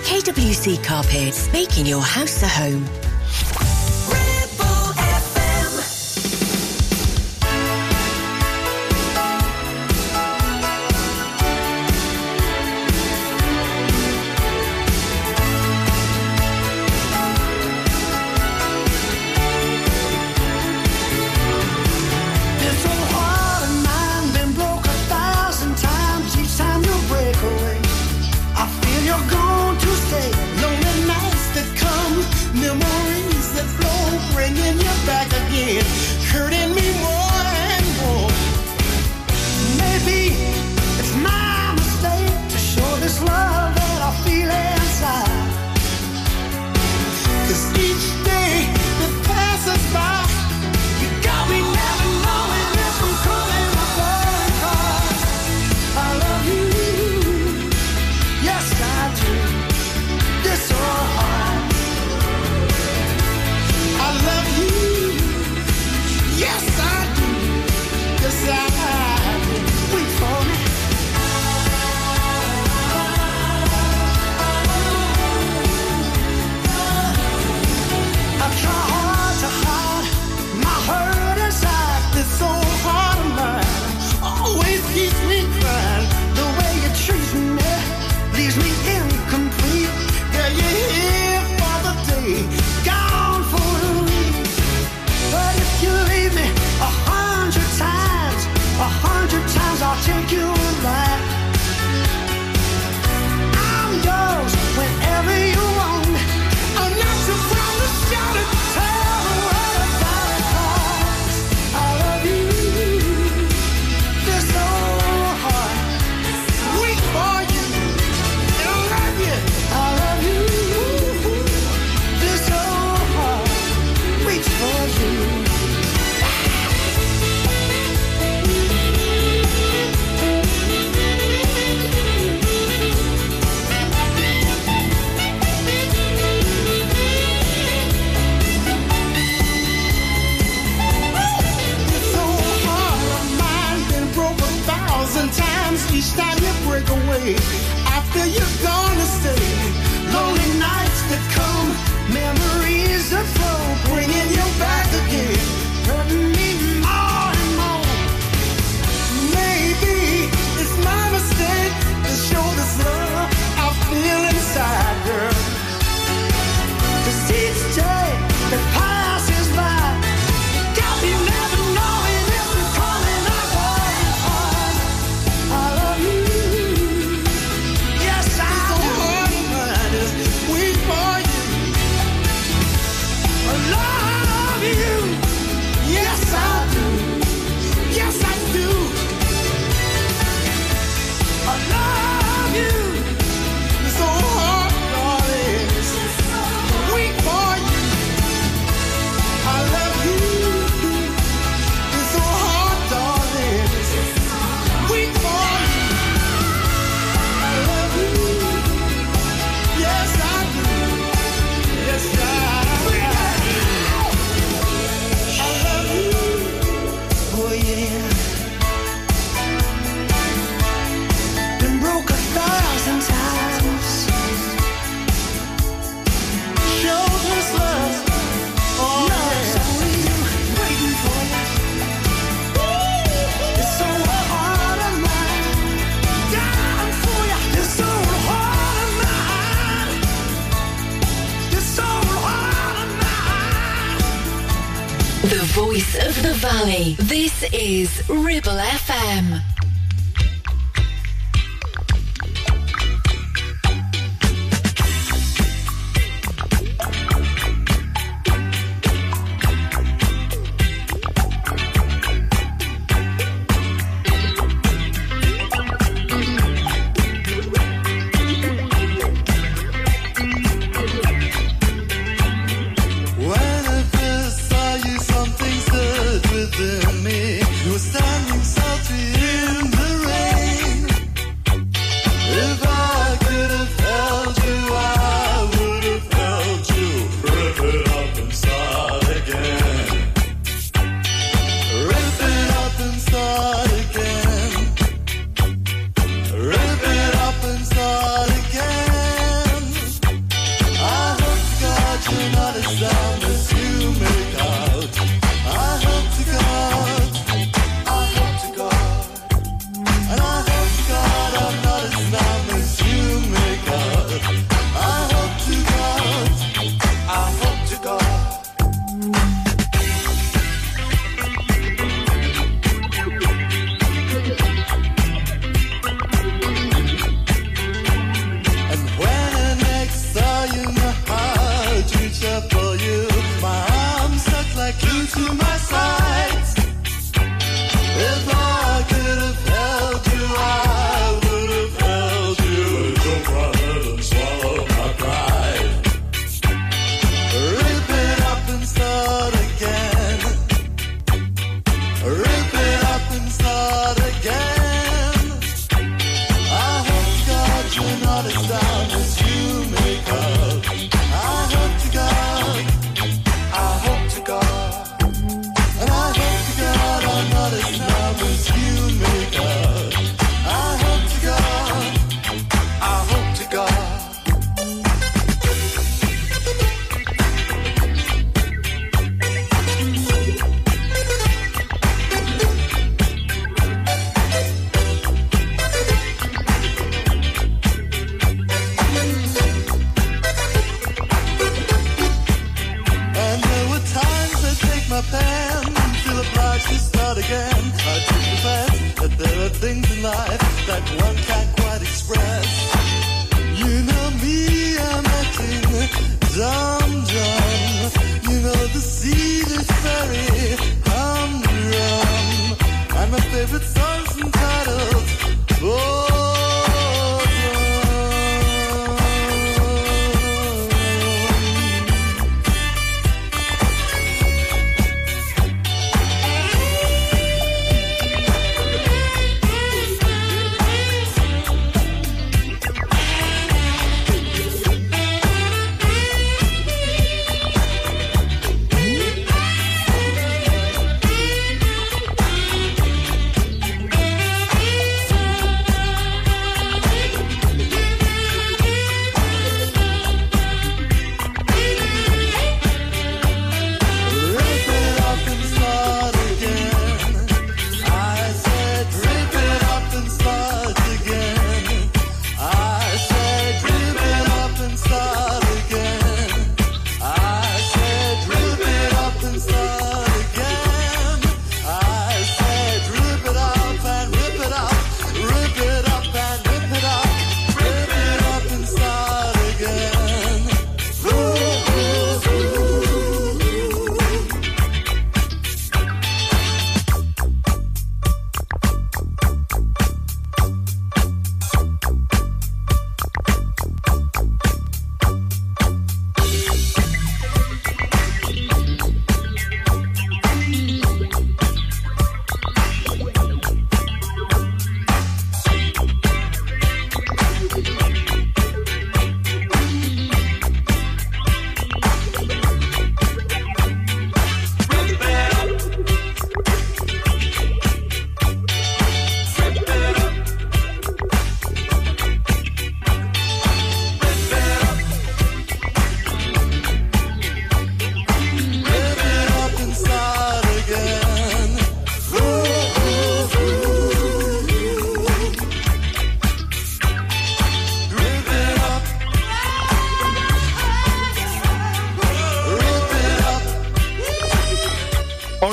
KWC 0.03 0.83
Carpets, 0.83 1.51
making 1.53 1.85
your 1.85 2.01
house 2.01 2.43
a 2.43 2.47
home. 2.47 2.85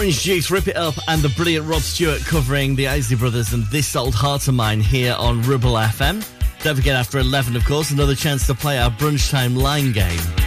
Orange 0.08 0.22
Juice, 0.22 0.50
Rip 0.50 0.68
It 0.68 0.76
Up, 0.76 0.94
and 1.06 1.20
the 1.20 1.28
brilliant 1.28 1.66
Rod 1.66 1.82
Stewart 1.82 2.24
covering 2.24 2.74
the 2.74 2.88
Isley 2.88 3.14
Brothers 3.14 3.52
and 3.52 3.66
This 3.66 3.94
Old 3.94 4.14
Heart 4.14 4.48
of 4.48 4.54
Mine 4.54 4.80
here 4.80 5.14
on 5.18 5.42
Ribble 5.42 5.74
FM. 5.74 6.26
Don't 6.62 6.76
forget, 6.76 6.96
after 6.96 7.18
11, 7.18 7.54
of 7.56 7.64
course, 7.66 7.90
another 7.90 8.14
chance 8.14 8.46
to 8.46 8.54
play 8.54 8.78
our 8.78 8.90
brunchtime 8.90 9.54
line 9.54 9.92
game. 9.92 10.37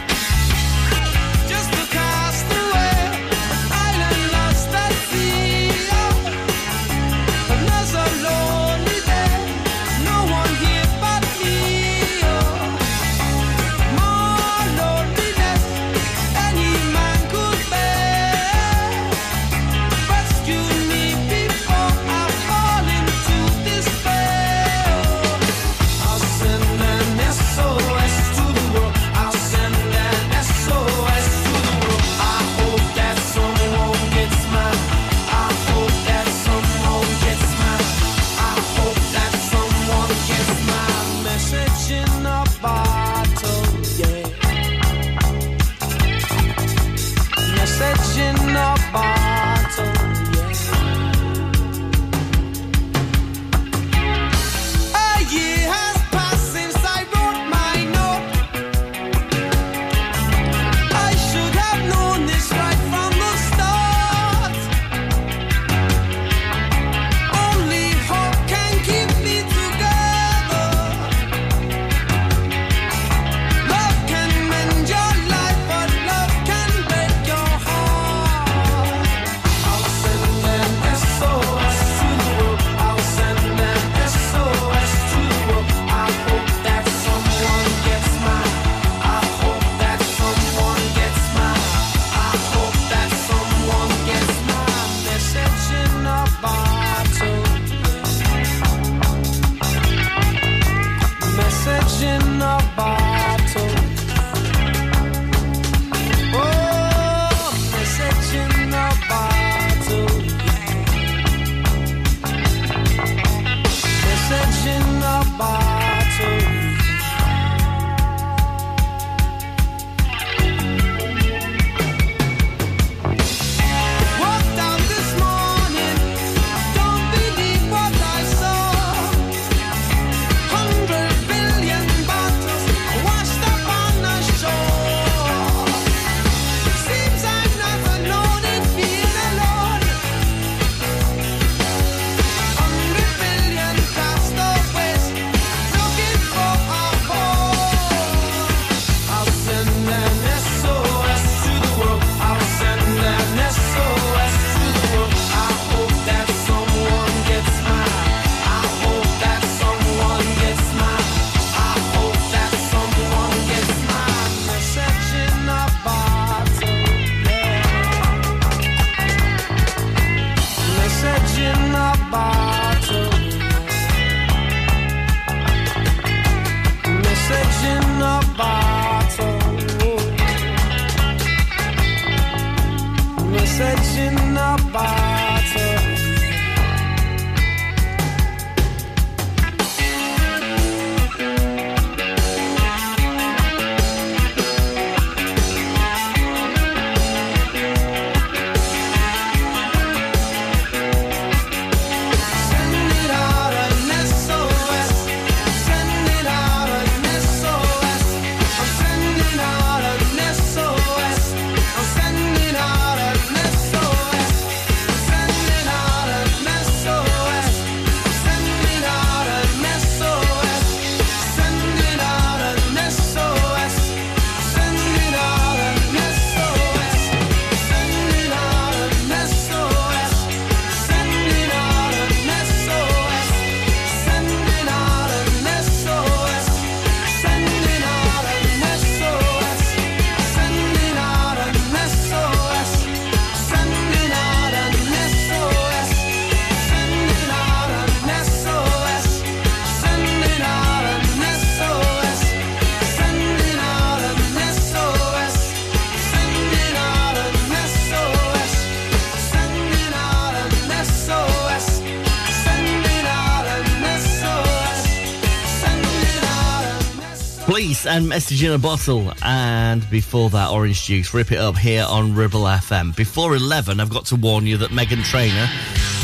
and 267.92 268.08
Message 268.08 268.42
in 268.42 268.52
a 268.52 268.58
Bottle. 268.58 269.12
And 269.22 269.88
before 269.90 270.30
that, 270.30 270.50
Orange 270.50 270.84
Juice. 270.84 271.12
Rip 271.12 271.30
it 271.30 271.36
up 271.36 271.58
here 271.58 271.84
on 271.86 272.14
Ribble 272.14 272.40
FM. 272.40 272.96
Before 272.96 273.36
11, 273.36 273.80
I've 273.80 273.90
got 273.90 274.06
to 274.06 274.16
warn 274.16 274.46
you 274.46 274.56
that 274.56 274.70
Meghan 274.70 275.04
Trainor 275.04 275.46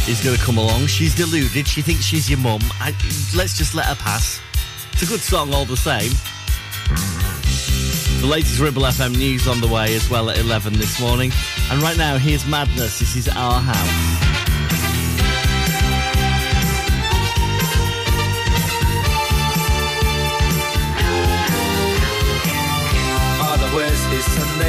is 0.06 0.22
going 0.22 0.36
to 0.36 0.42
come 0.42 0.58
along. 0.58 0.86
She's 0.86 1.14
deluded. 1.16 1.66
She 1.66 1.80
thinks 1.80 2.02
she's 2.02 2.28
your 2.28 2.40
mum. 2.40 2.60
I, 2.74 2.90
let's 3.34 3.56
just 3.56 3.74
let 3.74 3.86
her 3.86 3.94
pass. 3.94 4.38
It's 4.92 5.02
a 5.02 5.06
good 5.06 5.20
song 5.20 5.54
all 5.54 5.64
the 5.64 5.78
same. 5.78 6.12
The 8.20 8.26
latest 8.26 8.60
Ribble 8.60 8.82
FM 8.82 9.16
news 9.16 9.48
on 9.48 9.62
the 9.62 9.68
way 9.68 9.94
as 9.94 10.10
well 10.10 10.28
at 10.28 10.38
11 10.38 10.74
this 10.74 11.00
morning. 11.00 11.30
And 11.70 11.80
right 11.80 11.96
now, 11.96 12.18
here's 12.18 12.46
Madness. 12.46 12.98
This 12.98 13.16
is 13.16 13.28
Our 13.28 13.60
House. 13.60 14.17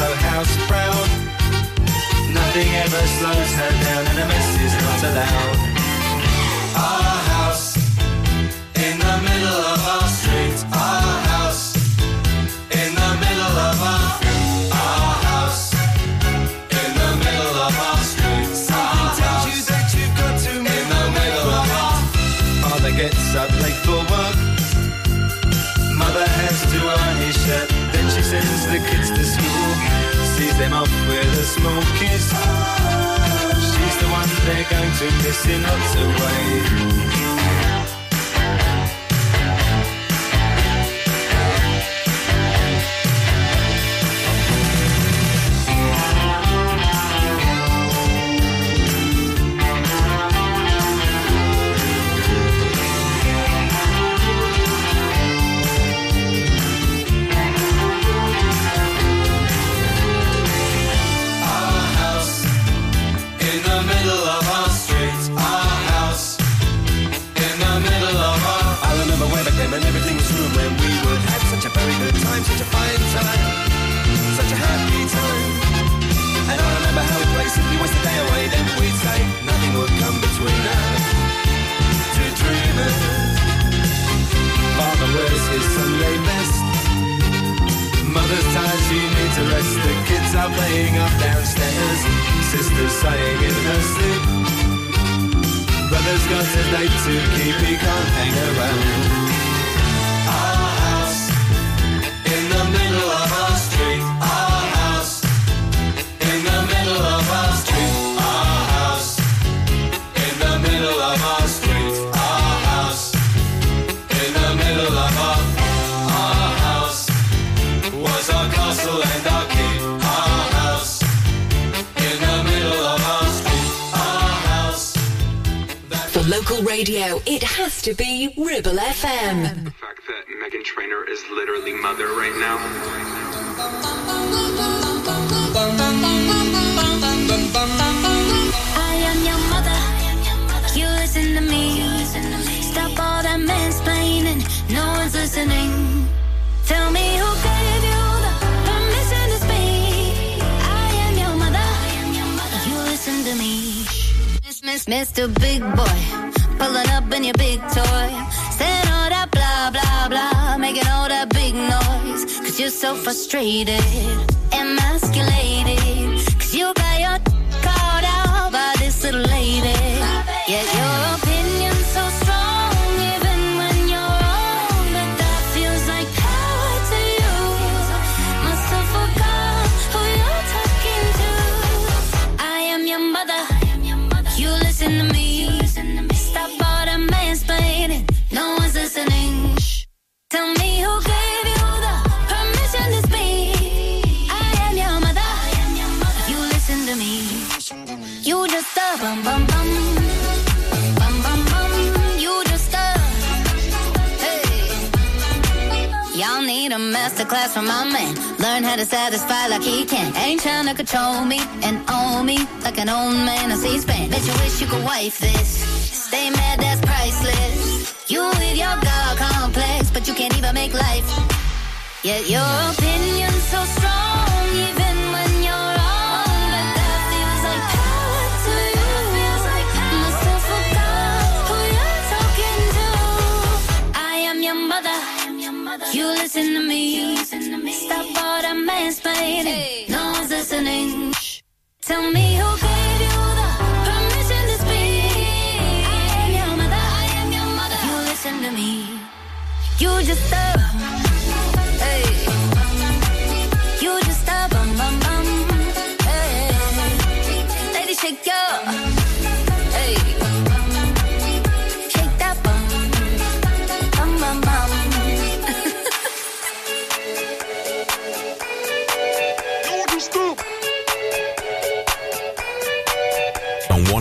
so 0.00 0.14
house 0.32 0.56
proud. 0.70 1.08
Nothing 2.32 2.68
ever 2.84 3.02
slows 3.18 3.50
her 3.60 3.72
down, 3.84 4.02
and 4.10 4.18
a 4.24 4.26
mess 4.32 4.50
is 4.66 4.74
not 4.84 5.00
allowed. 5.08 5.58
Our 6.88 7.16
house 7.32 7.66
in 8.86 8.94
the 9.06 9.16
middle 9.26 9.60
of 9.72 9.79
the 28.70 28.78
kids 28.86 29.10
to 29.10 29.24
school, 29.24 29.74
sees 30.24 30.56
them 30.56 30.72
off 30.72 30.90
with 31.08 31.26
a 31.26 31.44
smoke 31.44 31.82
kiss. 31.98 32.30
She's 33.72 33.96
the 33.98 34.08
one 34.12 34.28
they're 34.46 34.68
going 34.70 34.92
to 34.92 35.06
miss 35.24 35.44
in 35.46 35.62
lots 35.62 35.94
of 35.96 36.08
ways. 36.20 36.89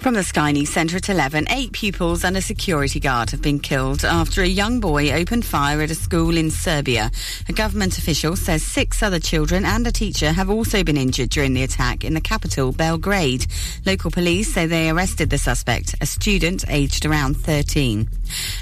From 0.00 0.14
the 0.14 0.24
Sky 0.24 0.52
News 0.52 0.70
Centre 0.70 0.96
at 0.96 1.10
11, 1.10 1.48
eight 1.50 1.72
pupils 1.72 2.24
and 2.24 2.34
a 2.34 2.40
security 2.40 2.98
guard 2.98 3.30
have 3.32 3.42
been 3.42 3.60
killed 3.60 4.02
after 4.02 4.40
a 4.40 4.46
young 4.46 4.80
boy 4.80 5.12
opened 5.12 5.44
fire 5.44 5.82
at 5.82 5.90
a 5.90 5.94
school 5.94 6.38
in 6.38 6.50
Serbia. 6.50 7.10
A 7.50 7.52
government 7.52 7.98
official 7.98 8.34
says 8.34 8.62
six 8.62 9.02
other 9.02 9.20
children 9.20 9.66
and 9.66 9.86
a 9.86 9.92
teacher 9.92 10.32
have 10.32 10.48
also 10.48 10.82
been 10.82 10.96
injured 10.96 11.28
during 11.28 11.52
the 11.52 11.64
attack 11.64 12.02
in 12.02 12.14
the 12.14 12.20
capital, 12.22 12.72
Belgrade. 12.72 13.46
Local 13.84 14.10
police 14.10 14.54
say 14.54 14.64
they 14.64 14.88
arrested 14.88 15.28
the 15.28 15.36
suspect, 15.36 15.94
a 16.00 16.06
student 16.06 16.64
aged 16.68 17.04
around 17.04 17.36
13. 17.36 18.08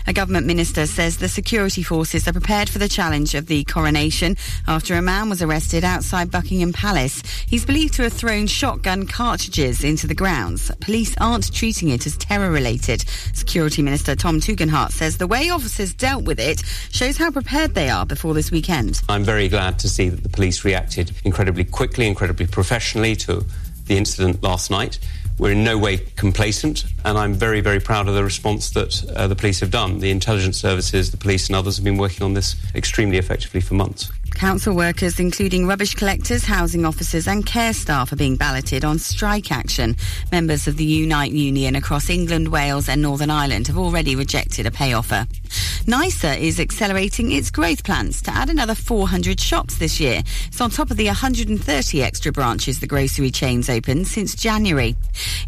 A 0.08 0.12
government 0.12 0.46
minister 0.46 0.86
says 0.86 1.18
the 1.18 1.28
security 1.28 1.84
forces 1.84 2.26
are 2.26 2.32
prepared 2.32 2.68
for 2.68 2.80
the 2.80 2.88
challenge 2.88 3.36
of 3.36 3.46
the 3.46 3.62
coronation 3.62 4.36
after 4.66 4.94
a 4.96 5.02
man 5.02 5.28
was 5.28 5.40
arrested 5.40 5.84
outside 5.84 6.32
Buckingham 6.32 6.72
Palace. 6.72 7.22
He's 7.46 7.64
believed 7.64 7.94
to 7.94 8.02
have 8.02 8.12
thrown 8.12 8.48
shotgun 8.48 9.06
cartridges 9.06 9.84
into 9.84 10.08
the 10.08 10.16
grounds. 10.16 10.72
Police 10.80 11.14
aren't 11.28 11.52
treating 11.52 11.90
it 11.90 12.06
as 12.06 12.16
terror 12.16 12.50
related. 12.50 13.04
Security 13.34 13.82
Minister 13.82 14.16
Tom 14.16 14.40
Tugendhat 14.40 14.92
says 14.92 15.18
the 15.18 15.26
way 15.26 15.50
officers 15.50 15.92
dealt 15.92 16.24
with 16.24 16.40
it 16.40 16.62
shows 16.90 17.18
how 17.18 17.30
prepared 17.30 17.74
they 17.74 17.90
are 17.90 18.06
before 18.06 18.32
this 18.32 18.50
weekend. 18.50 19.02
I'm 19.10 19.24
very 19.24 19.48
glad 19.48 19.78
to 19.80 19.88
see 19.88 20.08
that 20.08 20.22
the 20.22 20.30
police 20.30 20.64
reacted 20.64 21.12
incredibly 21.24 21.64
quickly, 21.64 22.06
incredibly 22.06 22.46
professionally 22.46 23.14
to 23.16 23.44
the 23.86 23.96
incident 23.96 24.42
last 24.42 24.70
night. 24.70 24.98
We're 25.38 25.52
in 25.52 25.62
no 25.62 25.78
way 25.78 25.98
complacent, 26.16 26.84
and 27.04 27.16
I'm 27.16 27.34
very, 27.34 27.60
very 27.60 27.78
proud 27.78 28.08
of 28.08 28.14
the 28.14 28.24
response 28.24 28.70
that 28.70 29.04
uh, 29.14 29.28
the 29.28 29.36
police 29.36 29.60
have 29.60 29.70
done. 29.70 30.00
The 30.00 30.10
intelligence 30.10 30.56
services, 30.58 31.10
the 31.10 31.16
police, 31.16 31.46
and 31.48 31.54
others 31.54 31.76
have 31.76 31.84
been 31.84 31.98
working 31.98 32.24
on 32.24 32.34
this 32.34 32.56
extremely 32.74 33.18
effectively 33.18 33.60
for 33.60 33.74
months. 33.74 34.10
Council 34.38 34.76
workers, 34.76 35.18
including 35.18 35.66
rubbish 35.66 35.96
collectors, 35.96 36.44
housing 36.44 36.84
officers, 36.84 37.26
and 37.26 37.44
care 37.44 37.72
staff, 37.72 38.12
are 38.12 38.16
being 38.16 38.36
balloted 38.36 38.84
on 38.84 38.96
strike 38.96 39.50
action. 39.50 39.96
Members 40.30 40.68
of 40.68 40.76
the 40.76 40.84
Unite 40.84 41.32
Union 41.32 41.74
across 41.74 42.08
England, 42.08 42.46
Wales, 42.46 42.88
and 42.88 43.02
Northern 43.02 43.30
Ireland 43.30 43.66
have 43.66 43.76
already 43.76 44.14
rejected 44.14 44.64
a 44.64 44.70
pay 44.70 44.92
offer. 44.92 45.26
NISA 45.88 46.36
is 46.36 46.60
accelerating 46.60 47.32
its 47.32 47.50
growth 47.50 47.82
plans 47.82 48.22
to 48.22 48.30
add 48.30 48.48
another 48.48 48.76
400 48.76 49.40
shops 49.40 49.78
this 49.78 49.98
year. 49.98 50.22
It's 50.46 50.60
on 50.60 50.70
top 50.70 50.92
of 50.92 50.98
the 50.98 51.06
130 51.06 52.02
extra 52.02 52.30
branches 52.30 52.78
the 52.78 52.86
grocery 52.86 53.32
chains 53.32 53.68
opened 53.68 54.06
since 54.06 54.36
January. 54.36 54.94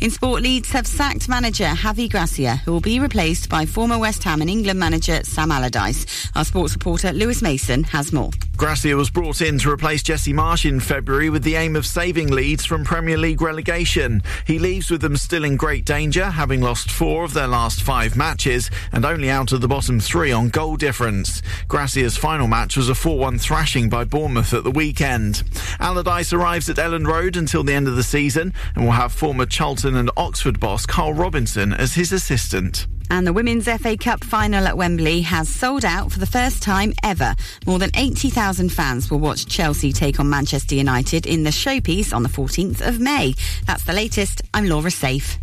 In 0.01 0.11
sport, 0.11 0.43
Leeds 0.43 0.73
have 0.73 0.87
sacked 0.87 1.29
manager 1.29 1.67
Javi 1.67 2.11
Gracia, 2.11 2.57
who 2.65 2.73
will 2.73 2.81
be 2.81 2.99
replaced 2.99 3.49
by 3.49 3.67
former 3.67 3.99
West 3.99 4.25
Ham 4.25 4.41
and 4.41 4.51
England 4.51 4.81
manager 4.81 5.21
Sam 5.23 5.53
Allardyce. 5.53 6.29
Our 6.35 6.45
sports 6.45 6.73
reporter 6.73 7.13
Lewis 7.13 7.41
Mason 7.41 7.85
has 7.85 8.13
more. 8.13 8.31
Gracia 8.57 8.80
was 8.85 9.11
brought 9.11 9.43
in 9.43 9.59
to 9.59 9.71
replace 9.71 10.03
Jesse 10.03 10.33
Marsch 10.33 10.67
in 10.67 10.81
February 10.81 11.29
with 11.29 11.43
the 11.43 11.55
aim 11.55 11.77
of 11.77 11.85
saving 11.85 12.29
Leeds 12.29 12.65
from 12.65 12.83
Premier 12.83 13.19
League 13.19 13.43
relegation. 13.43 14.23
He 14.47 14.59
leaves 14.59 14.91
with 14.91 15.03
them 15.03 15.19
still 15.19 15.45
in 15.45 15.59
great 15.59 15.85
danger, 15.85 16.31
having 16.31 16.63
lost 16.63 16.91
four 16.91 17.23
of 17.23 17.35
their 17.35 17.47
last 17.47 17.83
five 17.83 18.17
matches 18.17 18.71
and 18.91 19.05
only 19.05 19.29
out 19.29 19.53
of 19.53 19.61
the 19.61 19.69
bottom 19.69 20.01
three 20.01 20.33
on 20.33 20.49
goal 20.49 20.77
difference. 20.77 21.43
Gracia's 21.69 22.17
final 22.17 22.49
match 22.49 22.79
was 22.79 22.89
a 22.89 22.95
4-1 22.95 23.39
thrashing 23.39 23.91
by 23.91 24.05
Bournemouth 24.05 24.55
at 24.55 24.65
the 24.65 24.71
weekend. 24.71 25.43
Allardyce 25.79 26.33
arrives 26.33 26.71
at 26.71 26.77
Elland 26.77 27.07
Road 27.07 27.37
until 27.37 27.63
the 27.63 27.75
end 27.75 27.87
of 27.87 27.97
the 27.97 28.03
season 28.03 28.55
and 28.75 28.87
will 28.87 28.93
have 28.93 29.13
former 29.13 29.45
Charlton 29.45 29.95
and 29.95 30.11
Oxford 30.17 30.59
boss 30.59 30.87
Carl 30.87 31.13
Robinson 31.13 31.75
as 31.75 31.95
his 31.95 32.13
assistant. 32.13 32.87
And 33.11 33.27
the 33.27 33.33
Women's 33.33 33.67
FA 33.67 33.97
Cup 33.97 34.23
final 34.23 34.67
at 34.67 34.77
Wembley 34.77 35.21
has 35.23 35.49
sold 35.49 35.85
out 35.85 36.13
for 36.13 36.21
the 36.21 36.27
first 36.27 36.63
time 36.63 36.95
ever. 37.03 37.35
More 37.67 37.81
than 37.81 37.91
80,000 37.95 38.71
fans 38.71 39.11
will 39.11 39.19
watch 39.19 39.47
Chelsea 39.47 39.93
take 39.93 40.21
on 40.21 40.31
Manchester 40.31 40.77
United 40.77 41.27
in 41.27 41.43
the 41.43 41.51
showpiece 41.51 42.15
on 42.15 42.23
the 42.23 42.29
14th 42.29 42.81
of 42.87 43.01
May. 43.01 43.35
That's 43.67 43.85
the 43.85 43.93
latest. 43.93 44.43
I'm 44.55 44.67
Laura 44.69 44.91
Safe. 44.91 45.39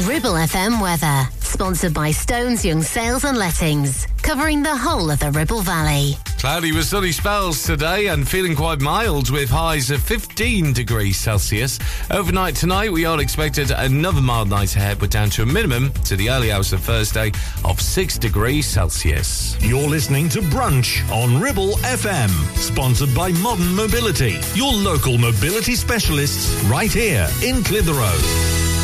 Ribble 0.00 0.32
FM 0.32 0.82
weather, 0.82 1.30
sponsored 1.38 1.94
by 1.94 2.10
Stones 2.10 2.64
Young 2.64 2.82
Sales 2.82 3.22
and 3.22 3.38
Lettings, 3.38 4.08
covering 4.22 4.60
the 4.60 4.76
whole 4.76 5.08
of 5.08 5.20
the 5.20 5.30
Ribble 5.30 5.62
Valley. 5.62 6.16
Cloudy 6.36 6.72
with 6.72 6.86
sunny 6.86 7.12
spells 7.12 7.62
today 7.62 8.08
and 8.08 8.28
feeling 8.28 8.56
quite 8.56 8.80
mild 8.80 9.30
with 9.30 9.48
highs 9.48 9.92
of 9.92 10.02
15 10.02 10.72
degrees 10.72 11.16
Celsius. 11.16 11.78
Overnight 12.10 12.56
tonight, 12.56 12.90
we 12.90 13.04
are 13.04 13.20
expected 13.20 13.70
another 13.70 14.20
mild 14.20 14.50
night 14.50 14.74
ahead, 14.74 14.98
but 14.98 15.12
down 15.12 15.30
to 15.30 15.42
a 15.42 15.46
minimum 15.46 15.92
to 16.04 16.16
the 16.16 16.28
early 16.28 16.50
hours 16.50 16.72
of 16.72 16.80
Thursday 16.80 17.30
of 17.64 17.80
6 17.80 18.18
degrees 18.18 18.66
Celsius. 18.66 19.56
You're 19.62 19.88
listening 19.88 20.28
to 20.30 20.40
Brunch 20.40 21.08
on 21.08 21.40
Ribble 21.40 21.76
FM, 21.76 22.30
sponsored 22.56 23.14
by 23.14 23.30
Modern 23.30 23.72
Mobility, 23.76 24.40
your 24.54 24.72
local 24.72 25.18
mobility 25.18 25.76
specialists 25.76 26.52
right 26.64 26.92
here 26.92 27.28
in 27.44 27.62
Clitheroe. 27.62 28.83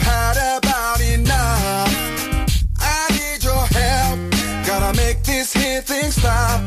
had 0.00 0.36
about 0.58 1.00
enough. 1.00 1.90
I 2.80 3.08
need 3.16 3.44
your 3.44 3.64
help, 3.78 4.18
gotta 4.66 4.96
make 4.96 5.22
this 5.22 5.52
here 5.52 5.82
thing 5.82 6.10
stop. 6.10 6.60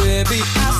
Baby, 0.00 0.40
I 0.42 0.73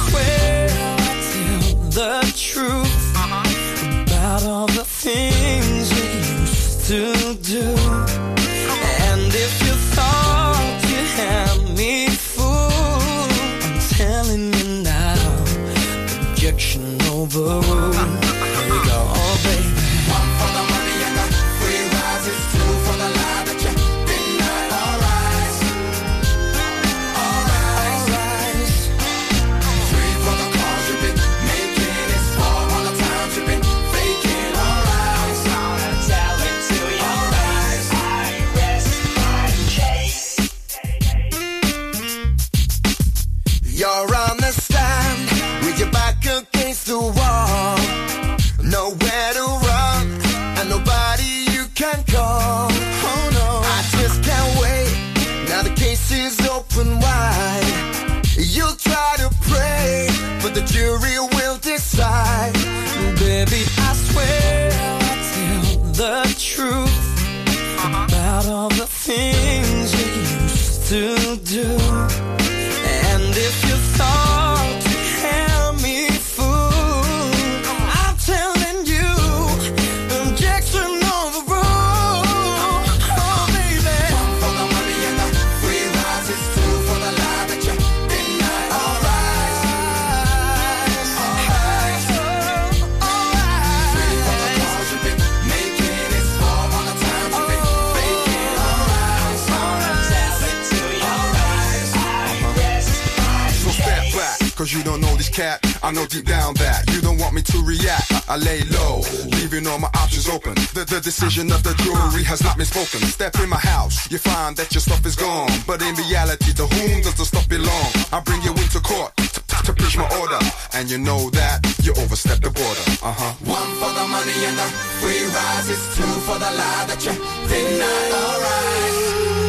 know 105.94 106.06
deep 106.06 106.26
down 106.26 106.54
that 106.54 106.82
you 106.92 107.00
don't 107.00 107.18
want 107.18 107.34
me 107.34 107.42
to 107.42 107.58
react. 107.62 108.10
I, 108.28 108.36
lay 108.36 108.60
low, 108.74 109.00
leaving 109.38 109.66
all 109.66 109.78
my 109.78 109.88
options 109.94 110.28
open. 110.28 110.54
The, 110.74 110.84
the 110.84 111.00
decision 111.00 111.52
of 111.52 111.62
the 111.62 111.74
jury 111.86 112.24
has 112.24 112.42
not 112.42 112.56
been 112.56 112.66
spoken. 112.66 113.00
Step 113.06 113.38
in 113.38 113.48
my 113.48 113.62
house, 113.62 114.10
you 114.10 114.18
find 114.18 114.56
that 114.56 114.74
your 114.74 114.80
stuff 114.80 115.06
is 115.06 115.14
gone. 115.14 115.50
But 115.66 115.82
in 115.82 115.94
reality, 115.94 116.52
to 116.54 116.66
whom 116.66 117.00
does 117.02 117.14
the 117.14 117.24
stuff 117.24 117.48
belong? 117.48 117.88
I 118.12 118.20
bring 118.20 118.42
you 118.42 118.50
into 118.50 118.80
court 118.80 119.16
to, 119.16 119.72
preach 119.72 119.96
my 119.96 120.08
order. 120.20 120.38
And 120.74 120.90
you 120.90 120.98
know 120.98 121.30
that 121.30 121.62
you 121.82 121.92
overstep 122.02 122.40
the 122.42 122.50
border. 122.50 122.86
Uh 123.00 123.14
huh. 123.14 123.32
One 123.46 123.70
for 123.78 123.92
the 123.94 124.06
money 124.10 124.38
and 124.50 124.58
the 124.58 124.68
free 124.98 125.24
rise. 125.30 125.70
It's 125.70 125.96
two 125.96 126.10
for 126.26 126.38
the 126.42 126.50
lie 126.50 126.84
that 126.90 127.00
you 127.06 127.14
deny. 127.46 127.86
Alright. 128.18 128.74
Alright. 128.82 129.43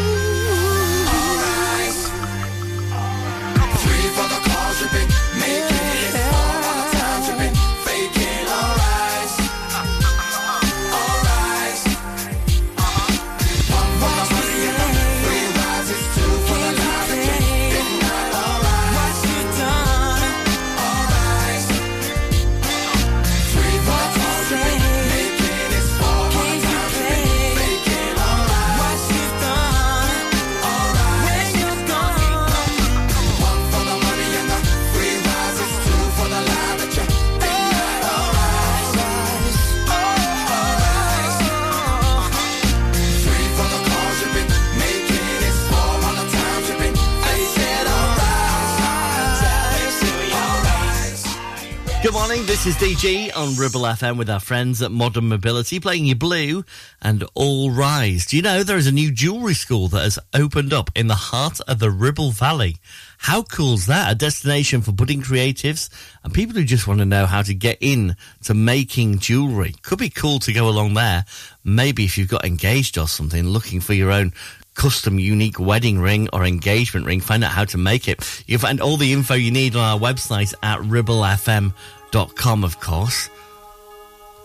Morning, 52.16 52.45
this 52.45 52.66
is 52.66 52.76
DG 52.76 53.30
on 53.36 53.57
Ribble 53.57 53.82
FM 53.82 54.18
with 54.18 54.30
our 54.30 54.39
friends 54.39 54.82
at 54.82 54.89
Modern 54.89 55.28
Mobility 55.28 55.82
playing 55.82 56.05
you 56.05 56.16
Blue 56.16 56.63
and 57.01 57.26
All 57.34 57.72
Rise. 57.72 58.26
Do 58.26 58.38
you 58.38 58.41
know 58.41 58.63
there 58.63 58.78
is 58.78 58.88
a 58.88 58.93
new 58.93 59.11
jewellery 59.11 59.53
school 59.53 59.89
that 59.89 60.01
has 60.01 60.18
opened 60.34 60.72
up 60.72 60.89
in 60.95 61.07
the 61.07 61.16
heart 61.16 61.59
of 61.68 61.80
the 61.80 61.91
Ribble 61.91 62.32
Valley? 62.32 62.78
How 63.18 63.43
cool's 63.43 63.88
that? 63.88 64.09
A 64.09 64.16
destination 64.16 64.82
for 64.82 64.93
budding 64.93 65.24
creatives 65.24 65.89
and 66.24 66.34
people 66.34 66.55
who 66.55 66.63
just 66.63 66.88
want 66.88 66.99
to 66.99 67.05
know 67.05 67.26
how 67.26 67.41
to 67.41 67.53
get 67.53 67.80
in 67.82 68.16
to 68.43 68.53
making 68.53 69.20
jewellery. 69.20 69.76
Could 69.82 69.99
be 69.99 70.09
cool 70.09 70.39
to 70.39 70.53
go 70.53 70.70
along 70.70 70.93
there. 70.93 71.26
Maybe 71.66 72.05
if 72.05 72.18
you've 72.18 72.30
got 72.30 72.45
engaged 72.45 72.97
or 72.97 73.09
something, 73.09 73.43
looking 73.43 73.82
for 73.82 73.93
your 73.93 74.13
own 74.13 74.32
custom 74.76 75.20
unique 75.20 75.59
wedding 75.59 75.99
ring 75.99 76.30
or 76.32 76.45
engagement 76.45 77.05
ring, 77.05 77.20
find 77.20 77.43
out 77.43 77.51
how 77.51 77.66
to 77.66 77.78
make 77.78 78.07
it. 78.07 78.43
You 78.47 78.57
can 78.57 78.68
find 78.68 78.82
all 78.82 78.95
the 78.95 79.11
info 79.11 79.34
you 79.34 79.51
need 79.51 79.76
on 79.76 79.82
our 79.82 79.99
website 79.99 80.53
at 80.63 80.80
ribblefm.com, 80.80 81.74
of 82.16 82.80
course. 82.80 83.30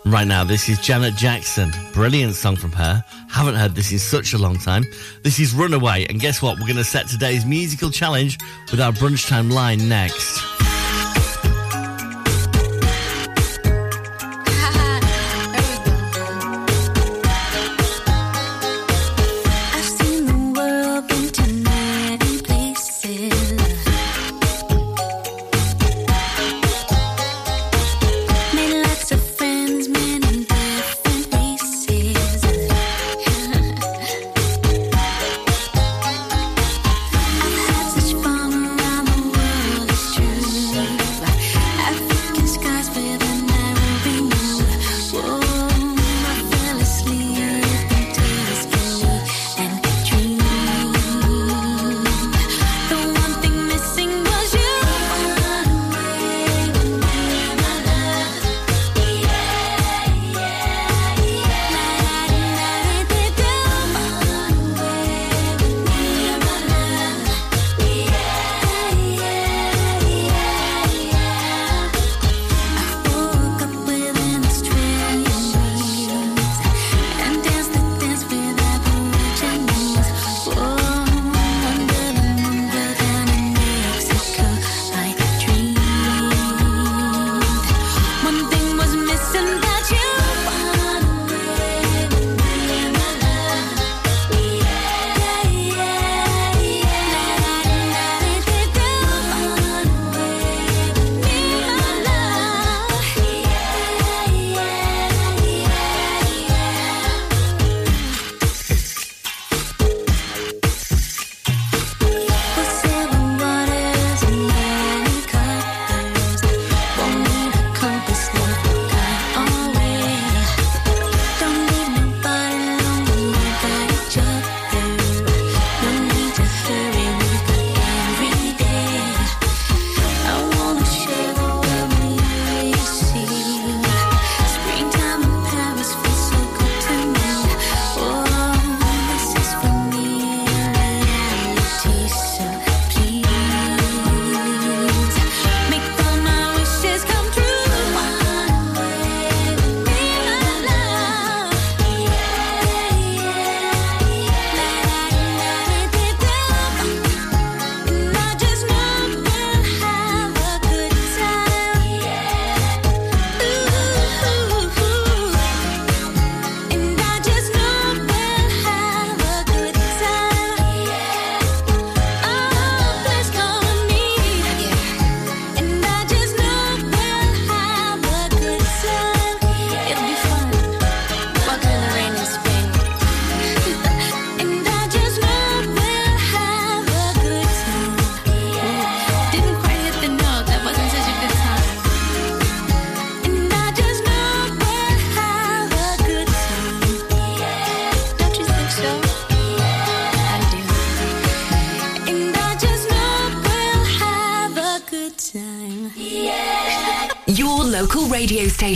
Right 0.04 0.26
now, 0.26 0.42
this 0.42 0.68
is 0.68 0.80
Janet 0.80 1.14
Jackson. 1.14 1.70
Brilliant 1.92 2.34
song 2.34 2.56
from 2.56 2.72
her. 2.72 3.04
Haven't 3.28 3.54
heard 3.54 3.76
this 3.76 3.92
in 3.92 3.98
such 4.00 4.32
a 4.32 4.38
long 4.38 4.56
time. 4.56 4.82
This 5.22 5.38
is 5.38 5.54
Runaway. 5.54 6.06
And 6.06 6.18
guess 6.18 6.42
what? 6.42 6.58
We're 6.58 6.66
going 6.66 6.76
to 6.76 6.84
set 6.84 7.06
today's 7.06 7.46
musical 7.46 7.90
challenge 7.90 8.38
with 8.72 8.80
our 8.80 8.90
brunch 8.92 9.28
time 9.28 9.50
line 9.50 9.88
next. 9.88 10.69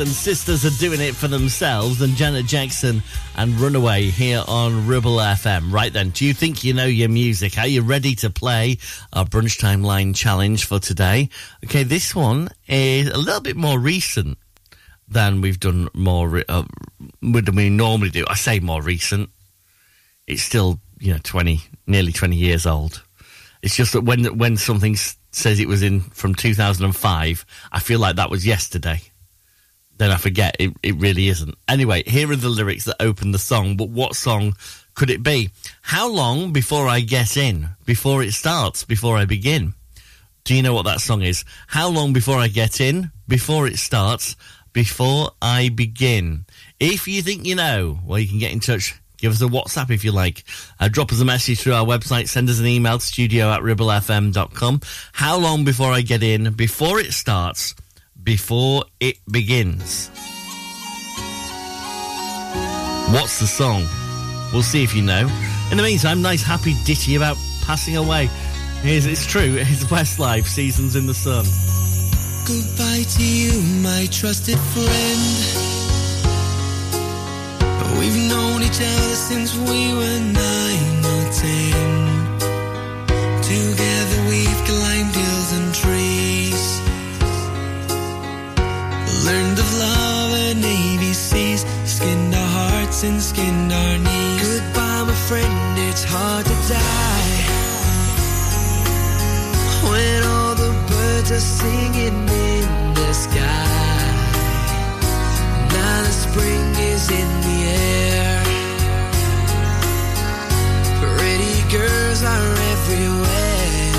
And 0.00 0.08
Sisters 0.08 0.64
are 0.64 0.80
doing 0.80 1.00
it 1.00 1.14
for 1.14 1.28
themselves, 1.28 2.00
and 2.02 2.16
Janet 2.16 2.46
Jackson 2.46 3.02
and 3.36 3.58
Runaway 3.60 4.04
here 4.04 4.42
on 4.48 4.88
Ribble 4.88 5.16
FM. 5.16 5.72
Right 5.72 5.92
then, 5.92 6.10
do 6.10 6.24
you 6.24 6.34
think 6.34 6.64
you 6.64 6.74
know 6.74 6.86
your 6.86 7.08
music? 7.08 7.58
Are 7.58 7.66
you 7.66 7.82
ready 7.82 8.14
to 8.16 8.30
play 8.30 8.78
our 9.12 9.24
brunch 9.24 9.60
timeline 9.60 10.16
challenge 10.16 10.64
for 10.64 10.80
today? 10.80 11.28
Okay, 11.64 11.84
this 11.84 12.14
one 12.14 12.48
is 12.66 13.08
a 13.08 13.16
little 13.16 13.40
bit 13.40 13.56
more 13.56 13.78
recent 13.78 14.36
than 15.06 15.40
we've 15.40 15.60
done 15.60 15.88
more 15.94 16.42
uh, 16.48 16.64
than 17.22 17.54
we 17.54 17.70
normally 17.70 18.10
do. 18.10 18.24
I 18.28 18.34
say 18.34 18.58
more 18.58 18.82
recent. 18.82 19.30
It's 20.26 20.42
still 20.42 20.80
you 20.98 21.12
know 21.12 21.20
twenty, 21.22 21.60
nearly 21.86 22.12
twenty 22.12 22.36
years 22.36 22.66
old. 22.66 23.02
It's 23.62 23.76
just 23.76 23.92
that 23.92 24.02
when 24.02 24.38
when 24.38 24.56
something's 24.56 25.16
says 25.30 25.60
it 25.60 25.68
was 25.68 25.82
in 25.82 26.00
from 26.00 26.34
2005. 26.34 27.46
I 27.72 27.80
feel 27.80 27.98
like 27.98 28.16
that 28.16 28.30
was 28.30 28.46
yesterday. 28.46 29.00
Then 29.98 30.10
I 30.10 30.16
forget 30.16 30.56
it. 30.58 30.72
It 30.82 30.96
really 30.96 31.28
isn't. 31.28 31.54
Anyway, 31.68 32.02
here 32.06 32.30
are 32.30 32.36
the 32.36 32.48
lyrics 32.48 32.84
that 32.84 32.96
open 33.00 33.32
the 33.32 33.38
song. 33.38 33.76
But 33.76 33.90
what 33.90 34.16
song 34.16 34.56
could 34.94 35.10
it 35.10 35.22
be? 35.22 35.50
How 35.82 36.08
long 36.08 36.52
before 36.52 36.88
I 36.88 37.00
get 37.00 37.36
in? 37.36 37.70
Before 37.84 38.22
it 38.22 38.32
starts? 38.32 38.84
Before 38.84 39.16
I 39.16 39.24
begin? 39.24 39.74
Do 40.44 40.54
you 40.54 40.62
know 40.62 40.74
what 40.74 40.84
that 40.84 41.00
song 41.00 41.22
is? 41.22 41.44
How 41.68 41.88
long 41.88 42.12
before 42.12 42.38
I 42.38 42.48
get 42.48 42.80
in? 42.80 43.10
Before 43.26 43.66
it 43.66 43.78
starts? 43.78 44.36
Before 44.72 45.30
I 45.40 45.70
begin? 45.70 46.44
If 46.80 47.08
you 47.08 47.22
think 47.22 47.46
you 47.46 47.54
know, 47.54 47.98
well, 48.04 48.18
you 48.18 48.28
can 48.28 48.38
get 48.38 48.52
in 48.52 48.60
touch. 48.60 48.94
Give 49.16 49.32
us 49.32 49.40
a 49.40 49.46
WhatsApp 49.46 49.90
if 49.90 50.04
you 50.04 50.12
like. 50.12 50.44
Uh, 50.78 50.88
drop 50.88 51.10
us 51.12 51.20
a 51.20 51.24
message 51.24 51.60
through 51.60 51.72
our 51.72 51.86
website. 51.86 52.28
Send 52.28 52.50
us 52.50 52.60
an 52.60 52.66
email 52.66 52.98
to 52.98 53.06
studio 53.06 53.50
at 53.50 53.62
ribblefm.com. 53.62 54.80
How 55.12 55.38
long 55.38 55.64
before 55.64 55.92
I 55.92 56.02
get 56.02 56.22
in? 56.22 56.52
Before 56.52 57.00
it 57.00 57.12
starts? 57.12 57.74
Before 58.24 58.84
it 59.00 59.18
begins? 59.30 60.08
What's 63.12 63.38
the 63.38 63.46
song? 63.46 63.86
We'll 64.50 64.62
see 64.62 64.82
if 64.82 64.94
you 64.96 65.02
know. 65.02 65.28
In 65.70 65.76
the 65.76 65.82
meantime, 65.82 66.22
nice 66.22 66.42
happy 66.42 66.72
ditty 66.86 67.16
about 67.16 67.36
passing 67.66 67.98
away. 67.98 68.30
Here's, 68.80 69.04
it's 69.04 69.26
true, 69.26 69.56
it's 69.58 69.84
Westlife, 69.84 70.46
Seasons 70.46 70.96
in 70.96 71.06
the 71.06 71.12
Sun. 71.12 71.44
Goodbye 72.46 73.04
to 73.16 73.22
you, 73.22 73.60
my 73.82 74.08
trusted 74.10 74.58
friend. 74.58 75.20
We've 77.98 78.30
known 78.30 78.62
each 78.62 78.80
other 78.80 79.14
since 79.16 79.54
we 79.54 79.92
were 79.92 80.18
nine 80.18 81.04
or 81.04 81.30
ten. 81.30 82.13
Learned 89.24 89.58
of 89.58 89.78
love 89.78 90.32
and 90.34 90.62
ABCs. 90.62 91.64
Skinned 91.86 92.34
our 92.34 92.48
hearts 92.58 93.04
and 93.04 93.22
skinned 93.22 93.72
our 93.72 93.96
knees. 93.98 94.42
Goodbye, 94.42 95.04
my 95.08 95.14
friend, 95.28 95.78
it's 95.88 96.04
hard 96.04 96.44
to 96.44 96.56
die. 96.68 97.40
When 99.88 100.22
all 100.24 100.54
the 100.54 100.72
birds 100.90 101.30
are 101.32 101.40
singing 101.40 102.28
in 102.28 102.94
the 102.94 103.12
sky. 103.14 104.04
Now 105.72 106.02
the 106.06 106.14
spring 106.24 106.66
is 106.92 107.04
in 107.10 107.30
the 107.46 107.58
air. 107.80 108.42
Pretty 111.00 111.56
girls 111.72 112.20
are 112.22 112.52
everywhere. 112.72 113.92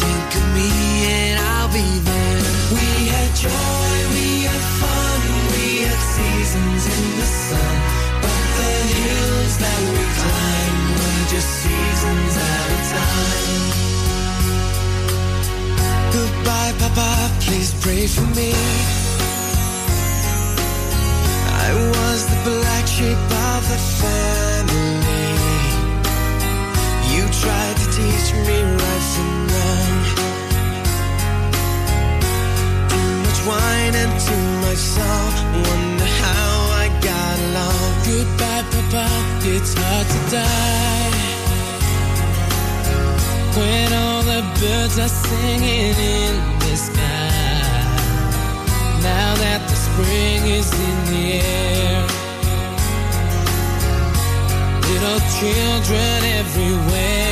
Think 0.00 0.28
of 0.40 0.44
me 0.56 0.70
and 1.06 1.38
I'll 1.38 1.72
be 1.72 1.98
there. 2.00 2.17
Joy, 3.34 3.94
we 4.14 4.26
had 4.50 4.64
fun, 4.80 5.20
we 5.52 5.66
had 5.86 6.02
seasons 6.16 6.82
in 6.94 7.04
the 7.20 7.28
sun. 7.46 7.74
But 8.22 8.42
the 8.58 8.74
hills 8.98 9.54
that 9.62 9.80
we 9.94 10.02
climbed 10.18 10.88
were 10.96 11.24
just 11.34 11.50
seasons 11.62 12.34
time. 12.92 13.38
Goodbye, 16.12 16.72
Papa, 16.78 17.10
please 17.44 17.70
pray 17.84 18.06
for 18.06 18.26
me. 18.38 18.52
I 21.66 21.68
was 21.94 22.20
the 22.32 22.40
black 22.48 22.86
sheep 22.86 23.22
of 23.52 23.60
the 23.72 23.80
family. 24.00 25.34
You 27.12 27.24
tried 27.42 27.76
to 27.82 27.86
teach 27.96 28.28
me 28.46 28.58
right 28.62 29.04
from 29.14 29.37
Wine 33.48 33.94
and 33.94 34.14
too 34.20 34.46
much. 34.64 34.84
Wonder 35.68 36.10
how 36.22 36.52
I 36.82 36.86
got 37.00 37.36
along. 37.48 37.88
Goodbye, 38.04 38.64
Papa, 38.72 39.06
it's 39.54 39.72
hard 39.72 40.06
to 40.14 40.20
die. 40.36 41.18
When 43.56 43.88
all 44.02 44.22
the 44.32 44.42
birds 44.60 44.98
are 44.98 45.08
singing 45.08 45.96
in 45.96 46.34
the 46.60 46.76
sky. 46.76 47.68
Now 49.02 49.30
that 49.42 49.60
the 49.70 49.78
spring 49.86 50.40
is 50.58 50.68
in 50.88 50.98
the 51.12 51.24
air. 51.40 52.06
Little 54.90 55.20
children 55.38 56.18
everywhere. 56.40 57.27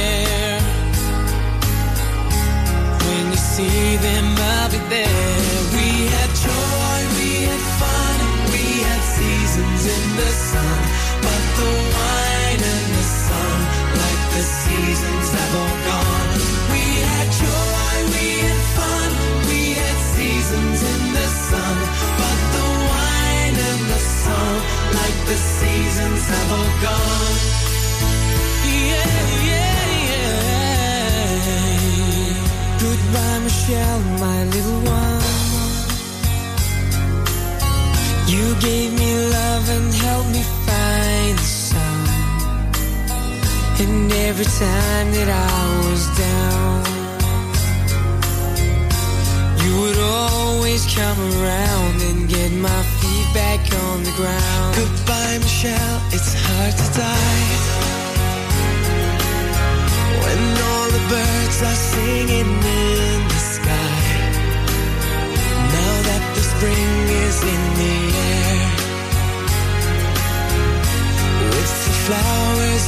When 3.06 3.24
you 3.30 3.36
see 3.36 3.96
them, 3.96 4.26
I'll 4.38 4.70
be 4.70 4.78
there. 4.94 5.46
We 5.74 5.86
had 6.14 6.30
joy, 6.44 6.75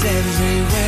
everywhere. 0.08 0.87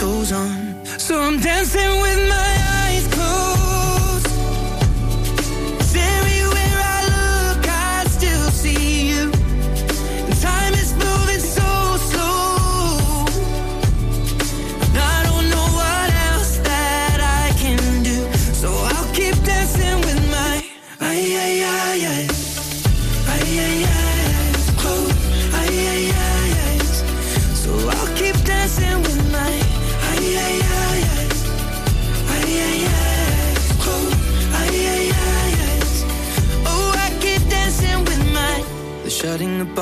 Goes 0.00 0.32
on. 0.32 0.82
So 0.98 1.20
I'm 1.20 1.38
dancing 1.40 2.00
with 2.00 2.28
my 2.28 2.56
eyes 2.70 2.79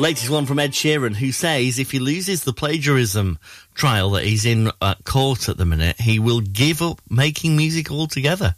Latest 0.00 0.28
one 0.28 0.44
from 0.44 0.58
Ed 0.58 0.72
Sheeran, 0.72 1.14
who 1.14 1.30
says 1.30 1.78
if 1.78 1.92
he 1.92 2.00
loses 2.00 2.42
the 2.42 2.52
plagiarism 2.52 3.38
trial 3.74 4.10
that 4.10 4.24
he's 4.24 4.44
in 4.44 4.72
at 4.82 5.04
court 5.04 5.48
at 5.48 5.56
the 5.56 5.64
minute, 5.64 6.00
he 6.00 6.18
will 6.18 6.40
give 6.40 6.82
up 6.82 7.00
making 7.08 7.56
music 7.56 7.92
altogether. 7.92 8.56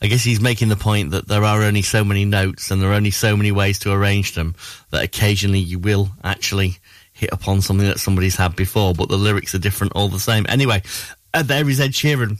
I 0.00 0.06
guess 0.06 0.22
he's 0.22 0.40
making 0.40 0.68
the 0.68 0.76
point 0.76 1.10
that 1.10 1.26
there 1.26 1.42
are 1.42 1.62
only 1.64 1.82
so 1.82 2.04
many 2.04 2.24
notes 2.24 2.70
and 2.70 2.80
there 2.80 2.90
are 2.90 2.94
only 2.94 3.10
so 3.10 3.36
many 3.36 3.50
ways 3.50 3.80
to 3.80 3.92
arrange 3.92 4.36
them 4.36 4.54
that 4.90 5.02
occasionally 5.02 5.58
you 5.58 5.80
will 5.80 6.10
actually 6.22 6.78
hit 7.12 7.30
upon 7.32 7.60
something 7.60 7.88
that 7.88 7.98
somebody's 7.98 8.36
had 8.36 8.54
before, 8.54 8.94
but 8.94 9.08
the 9.08 9.18
lyrics 9.18 9.56
are 9.56 9.58
different 9.58 9.94
all 9.96 10.08
the 10.08 10.20
same. 10.20 10.46
Anyway, 10.48 10.80
uh, 11.34 11.42
there 11.42 11.68
is 11.68 11.80
Ed 11.80 11.90
Sheeran 11.90 12.38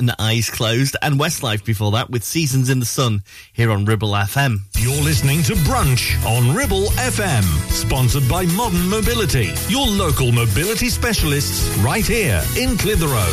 and 0.00 0.14
Eyes 0.18 0.50
Closed 0.50 0.96
and 1.02 1.20
Westlife 1.20 1.64
before 1.64 1.92
that 1.92 2.10
with 2.10 2.24
Seasons 2.24 2.70
in 2.70 2.80
the 2.80 2.86
Sun 2.86 3.22
here 3.52 3.70
on 3.70 3.84
Ribble 3.84 4.10
FM. 4.10 4.58
You're 4.78 5.02
listening 5.02 5.42
to 5.44 5.52
Brunch 5.52 6.16
on 6.26 6.56
Ribble 6.56 6.86
FM, 6.96 7.44
sponsored 7.70 8.28
by 8.28 8.46
Modern 8.46 8.88
Mobility, 8.88 9.52
your 9.68 9.86
local 9.86 10.32
mobility 10.32 10.88
specialists 10.88 11.68
right 11.78 12.04
here 12.04 12.42
in 12.56 12.76
Clitheroe. 12.76 13.30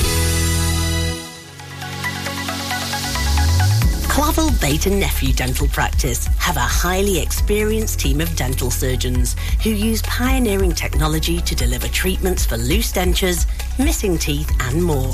Clavel 4.10 4.50
Bait 4.60 4.88
and 4.88 5.00
Nephew 5.00 5.32
Dental 5.32 5.68
Practice 5.68 6.26
have 6.38 6.58
a 6.58 6.60
highly 6.60 7.20
experienced 7.20 8.00
team 8.00 8.20
of 8.20 8.36
dental 8.36 8.72
surgeons 8.72 9.36
who 9.64 9.70
use 9.70 10.02
pioneering 10.02 10.72
technology 10.74 11.40
to 11.42 11.56
deliver 11.56 11.88
treatments 11.88 12.46
for 12.46 12.58
loose 12.58 12.92
dentures, 12.92 13.46
missing 13.78 14.18
teeth, 14.18 14.52
and 14.60 14.84
more. 14.84 15.14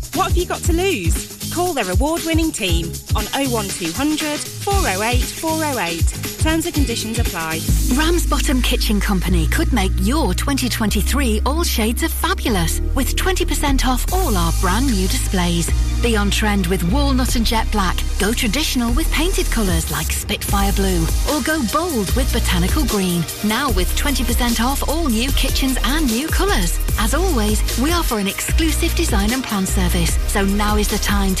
What 0.13 0.29
have 0.29 0.37
you 0.37 0.45
got 0.45 0.61
to 0.63 0.73
lose? 0.73 1.40
Call 1.51 1.73
their 1.73 1.89
award 1.91 2.21
winning 2.25 2.51
team 2.51 2.87
on 3.15 3.25
01200 3.25 4.39
408 4.39 5.21
408 5.21 6.31
Terms 6.41 6.65
and 6.65 6.73
conditions 6.73 7.19
apply. 7.19 7.59
Ramsbottom 7.93 8.63
Kitchen 8.63 8.99
Company 8.99 9.45
could 9.45 9.71
make 9.73 9.91
your 9.99 10.33
2023 10.33 11.41
all 11.45 11.63
shades 11.63 12.01
of 12.01 12.11
fabulous 12.11 12.79
with 12.95 13.15
20% 13.15 13.85
off 13.85 14.11
all 14.11 14.35
our 14.35 14.51
brand 14.59 14.87
new 14.87 15.07
displays. 15.07 15.69
Be 16.01 16.17
on 16.17 16.31
trend 16.31 16.65
with 16.65 16.81
walnut 16.91 17.35
and 17.35 17.45
jet 17.45 17.71
black. 17.71 17.95
Go 18.19 18.33
traditional 18.33 18.91
with 18.93 19.11
painted 19.11 19.45
colours 19.51 19.91
like 19.91 20.11
Spitfire 20.11 20.73
Blue. 20.73 21.03
Or 21.31 21.43
go 21.43 21.61
bold 21.71 22.11
with 22.15 22.33
botanical 22.33 22.87
green. 22.87 23.23
Now 23.45 23.69
with 23.73 23.95
20% 23.95 24.59
off 24.65 24.89
all 24.89 25.07
new 25.07 25.29
kitchens 25.33 25.77
and 25.83 26.07
new 26.07 26.27
colours. 26.27 26.79
As 26.97 27.13
always, 27.13 27.61
we 27.79 27.91
offer 27.91 28.17
an 28.17 28.27
exclusive 28.27 28.95
design 28.95 29.31
and 29.31 29.43
plan 29.43 29.67
service. 29.67 30.15
So 30.31 30.43
now 30.43 30.77
is 30.77 30.87
the 30.87 30.97
time 30.97 31.35
to 31.35 31.40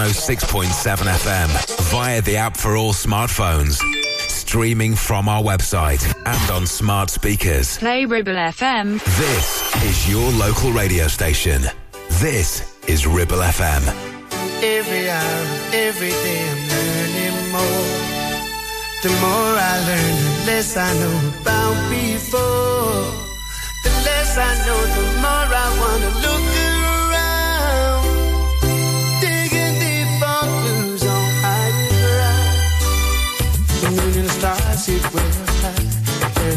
106.7 0.00 0.64
FM 1.12 1.90
via 1.92 2.22
the 2.22 2.34
app 2.34 2.56
for 2.56 2.74
all 2.74 2.94
smartphones. 2.94 3.74
Streaming 4.30 4.94
from 4.94 5.28
our 5.28 5.42
website 5.42 6.02
and 6.24 6.50
on 6.50 6.66
smart 6.66 7.10
speakers. 7.10 7.76
Play 7.76 8.06
Ribble 8.06 8.32
FM. 8.32 8.98
This 9.18 9.84
is 9.84 10.10
your 10.10 10.32
local 10.32 10.72
radio 10.72 11.06
station. 11.06 11.60
This 12.12 12.78
is 12.88 13.06
Ribble 13.06 13.42
FM. 13.44 13.82
Every 14.62 15.10
hour, 15.10 15.44
every 15.74 16.08
day, 16.24 16.48
I'm 16.48 16.62
learning 16.72 17.52
more. 17.52 17.84
The 19.02 19.10
more 19.20 19.54
I 19.70 19.74
learn, 19.86 20.16
the 20.24 20.46
less 20.46 20.76
I 20.78 20.94
know 20.94 21.16
about 21.42 21.76
before. 21.90 23.04
The 23.84 23.92
less 24.08 24.38
I 24.38 24.50
know, 24.64 24.80
the 24.96 25.04
more 25.20 25.48
I 25.64 25.68
wanna 25.78 26.10
look 26.24 26.40
around. 26.56 26.69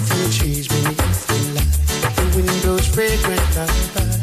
The 0.10 0.30
trees 0.32 0.68
beneath 0.68 1.28
the 1.28 1.38
light. 1.56 1.74
The 2.16 2.26
wind 2.36 2.62
blows 2.62 2.88
fragrant 2.88 3.46
lullaby. 3.56 4.14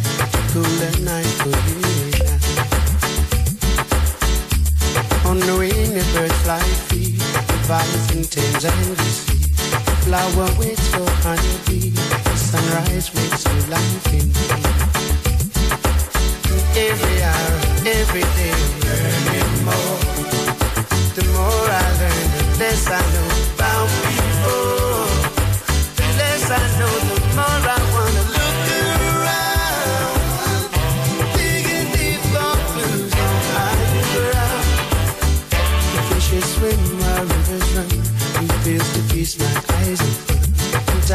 Cooler 0.53 0.95
night 1.05 1.33
for 1.41 1.51
and 1.51 1.85
I. 2.27 2.39
On 5.29 5.39
the 5.39 5.55
wing, 5.59 5.95
the 5.95 6.05
birds 6.13 6.39
fly 6.43 6.65
free. 6.89 7.01
Tames 7.71 8.65
and 8.65 8.87
we 8.89 8.97
see. 9.11 9.47
The 9.47 9.97
Flower 10.05 10.49
waits 10.59 10.89
for 10.89 11.09
honeybee. 11.23 11.91
The 11.91 12.37
sunrise 12.37 13.15
wakes 13.15 13.47
new 13.47 13.63
life 13.71 14.07
in 14.13 14.27
me. 14.27 14.49
Every 16.77 17.23
hour, 17.23 17.55
every 17.87 18.27
day, 18.39 18.55
learning 18.83 19.65
more. 19.65 19.99
The 21.15 21.25
more 21.35 21.69
I 21.69 21.87
learn, 22.01 22.27
the 22.35 22.43
less 22.59 22.91
I 22.91 23.01
know 23.13 23.29
about. 23.55 24.30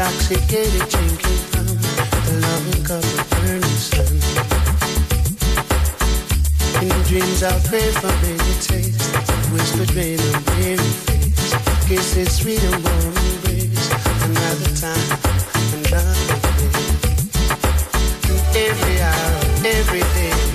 Intoxicated 0.06 0.86
drinking 0.88 1.38
from 1.50 1.66
the 1.66 2.38
loving 2.46 2.82
cup 2.84 3.02
of 3.02 3.26
burning 3.42 3.78
sun. 3.82 4.06
In 6.80 6.94
dreams 7.10 7.42
I 7.42 7.58
pray 7.66 7.90
for 7.90 8.14
baby 8.22 8.54
taste. 8.62 9.02
Whispered 9.50 9.90
rain 9.96 10.20
on 10.30 10.44
weary 10.58 10.78
face. 10.78 11.50
Kisses 11.88 12.38
sweet 12.38 12.62
and 12.62 12.84
warm 12.84 13.16
embrace. 13.18 13.90
Another 14.22 14.70
time, 14.78 15.10
another 15.74 16.38
day. 16.54 16.86
Every 18.54 19.02
hour, 19.02 19.42
every 19.66 20.04
day, 20.14 20.45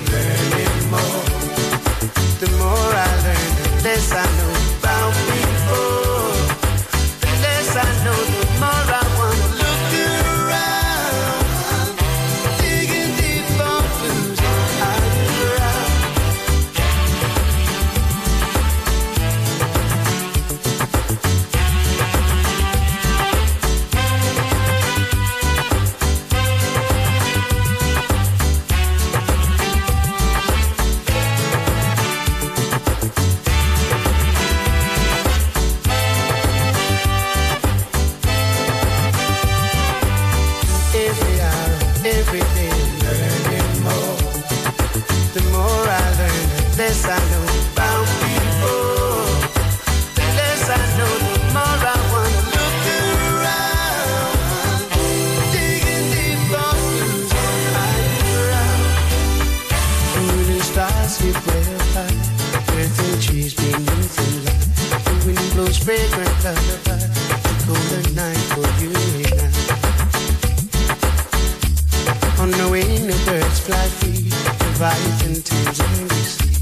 Leviathan 74.82 75.40
tames 75.42 75.78
and 75.78 76.10
we 76.10 76.16
see. 76.26 76.54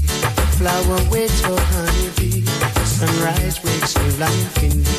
Flower 0.59 0.99
waits 1.09 1.41
for 1.41 1.59
honeybee. 1.59 2.45
Sunrise 2.85 3.63
wakes 3.63 3.97
new 3.97 4.11
life 4.19 4.63
in 4.63 4.77
me. 4.77 4.97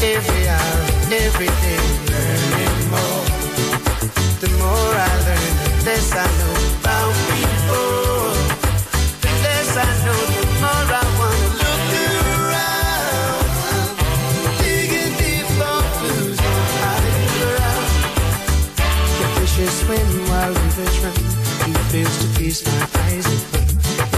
Every 0.00 0.48
hour, 0.48 0.80
every 1.12 1.52
day, 1.64 1.82
learning 2.12 2.78
more. 2.88 3.26
The 4.40 4.48
more 4.56 4.92
I 4.96 5.12
learn, 5.26 5.52
the 5.60 5.84
less 5.84 6.16
I 6.16 6.26
know 6.38 6.55
to 22.52 22.70
my 22.70 22.86
eyes 23.06 23.26
fun. 23.50 23.66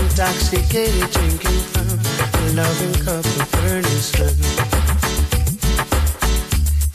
Intoxicated 0.04 1.10
drinking 1.12 1.60
from 1.72 1.88
the 1.88 2.52
loving 2.60 2.92
cup 3.00 3.24
of 3.24 3.52
burning 3.52 4.02
sun. 4.04 4.36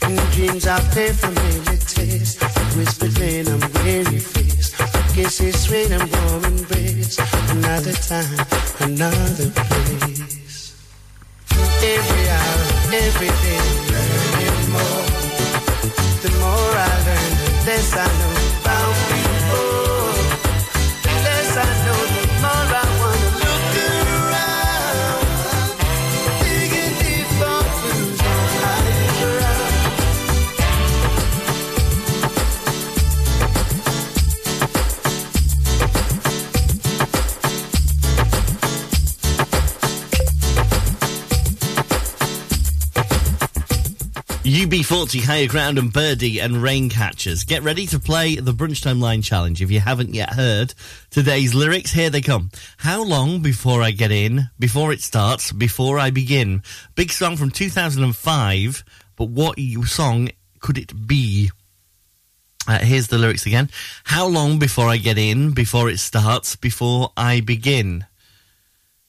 In 0.08 0.16
dreams 0.30 0.68
I 0.68 0.78
for 0.78 1.32
many 1.32 1.78
taste. 1.78 2.40
Whispered 2.76 3.18
rain 3.18 3.48
on 3.48 3.60
weary 3.82 4.20
face. 4.20 4.76
Kisses 5.12 5.58
sweet 5.64 5.90
and 5.90 6.08
warm 6.14 6.44
embrace. 6.44 7.18
Another 7.50 7.94
time, 7.94 8.38
another 8.78 9.50
place. 9.50 10.70
Every 11.82 12.26
hour, 12.30 12.62
every 12.94 13.32
day, 13.42 13.62
learning 13.90 14.70
more. 14.70 15.06
The 16.22 16.30
more 16.38 16.74
I 16.78 16.94
learn, 17.06 17.30
the 17.42 17.50
less 17.66 17.96
I 17.96 18.06
know 18.06 18.43
UB40, 44.84 45.24
Higher 45.24 45.46
Ground 45.46 45.78
and 45.78 45.90
Birdie 45.90 46.40
and 46.40 46.62
Rain 46.62 46.90
Catchers. 46.90 47.44
Get 47.44 47.62
ready 47.62 47.86
to 47.86 47.98
play 47.98 48.36
the 48.36 48.52
Brunchtime 48.52 49.00
Line 49.00 49.22
Challenge. 49.22 49.62
If 49.62 49.70
you 49.70 49.80
haven't 49.80 50.12
yet 50.12 50.34
heard 50.34 50.74
today's 51.08 51.54
lyrics, 51.54 51.92
here 51.92 52.10
they 52.10 52.20
come. 52.20 52.50
How 52.76 53.02
long 53.02 53.40
before 53.40 53.82
I 53.82 53.92
get 53.92 54.12
in, 54.12 54.50
before 54.58 54.92
it 54.92 55.00
starts, 55.00 55.52
before 55.52 55.98
I 55.98 56.10
begin? 56.10 56.62
Big 56.96 57.12
song 57.12 57.38
from 57.38 57.50
2005, 57.50 58.84
but 59.16 59.30
what 59.30 59.58
song 59.86 60.28
could 60.60 60.76
it 60.76 61.06
be? 61.06 61.50
Uh, 62.68 62.80
here's 62.80 63.08
the 63.08 63.16
lyrics 63.16 63.46
again. 63.46 63.70
How 64.04 64.26
long 64.26 64.58
before 64.58 64.90
I 64.90 64.98
get 64.98 65.16
in, 65.16 65.52
before 65.52 65.88
it 65.88 65.98
starts, 65.98 66.56
before 66.56 67.10
I 67.16 67.40
begin? 67.40 68.04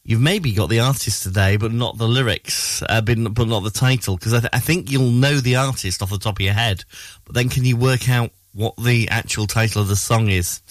You've 0.07 0.21
maybe 0.21 0.51
got 0.51 0.69
the 0.69 0.81
artist 0.81 1.23
today, 1.23 1.57
but 1.57 1.73
not 1.73 1.97
the 1.97 2.07
lyrics, 2.07 2.83
uh, 2.87 3.01
but 3.01 3.17
not 3.17 3.63
the 3.63 3.71
title, 3.71 4.15
because 4.15 4.35
I, 4.35 4.39
th- 4.39 4.51
I 4.53 4.59
think 4.59 4.91
you'll 4.91 5.09
know 5.09 5.39
the 5.39 5.55
artist 5.55 6.03
off 6.03 6.11
the 6.11 6.19
top 6.19 6.37
of 6.37 6.41
your 6.41 6.53
head. 6.53 6.85
But 7.25 7.33
then, 7.33 7.49
can 7.49 7.65
you 7.65 7.75
work 7.75 8.07
out 8.07 8.29
what 8.53 8.75
the 8.77 9.09
actual 9.09 9.47
title 9.47 9.81
of 9.81 9.87
the 9.87 9.95
song 9.95 10.29
is? 10.29 10.61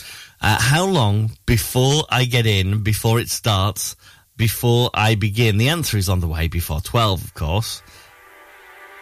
Uh, 0.40 0.56
how 0.60 0.84
long 0.86 1.32
before 1.46 2.04
I 2.10 2.26
get 2.26 2.46
in, 2.46 2.84
before 2.84 3.18
it 3.18 3.28
starts, 3.28 3.96
before 4.36 4.90
I 4.94 5.16
begin? 5.16 5.58
The 5.58 5.68
answer 5.68 5.96
is 5.96 6.08
on 6.08 6.20
the 6.20 6.28
way 6.28 6.46
before 6.46 6.80
12, 6.80 7.24
of 7.24 7.34
course. 7.34 7.82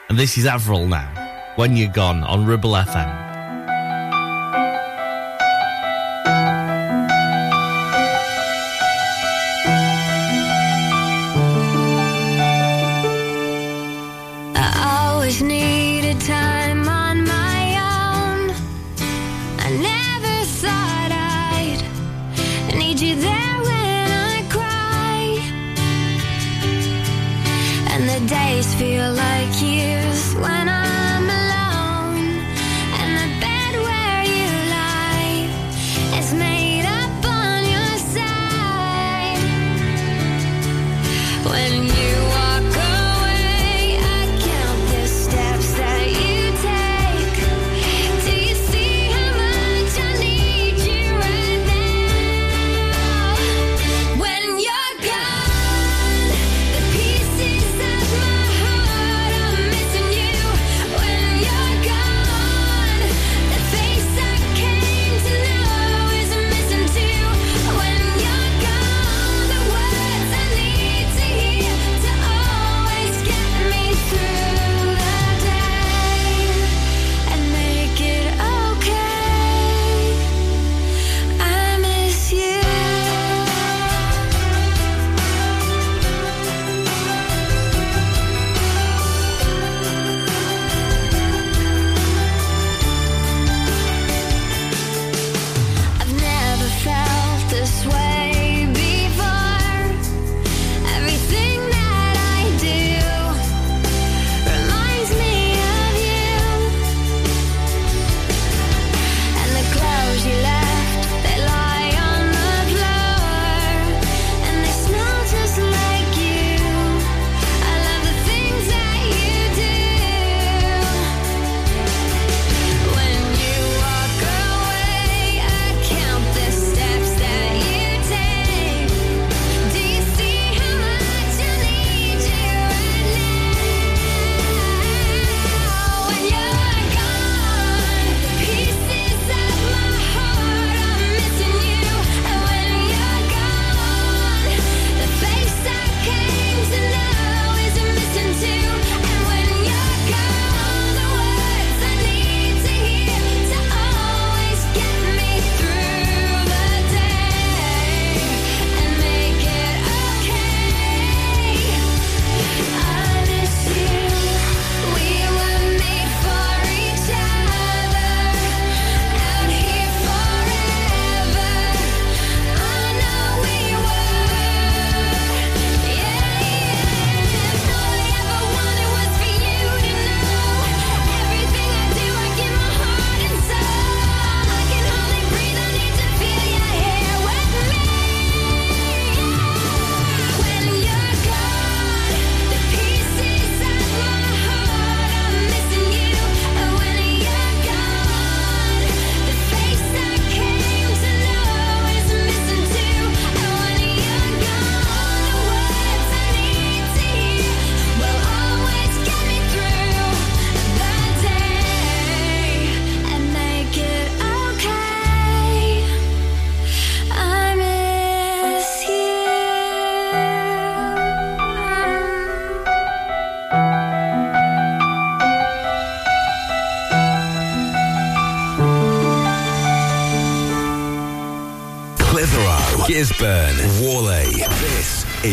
And 0.08 0.18
this 0.18 0.38
is 0.38 0.46
Avril 0.46 0.86
now, 0.86 1.52
When 1.56 1.76
You're 1.76 1.92
Gone, 1.92 2.22
on 2.24 2.46
Ribble 2.46 2.72
FM. 2.72 3.31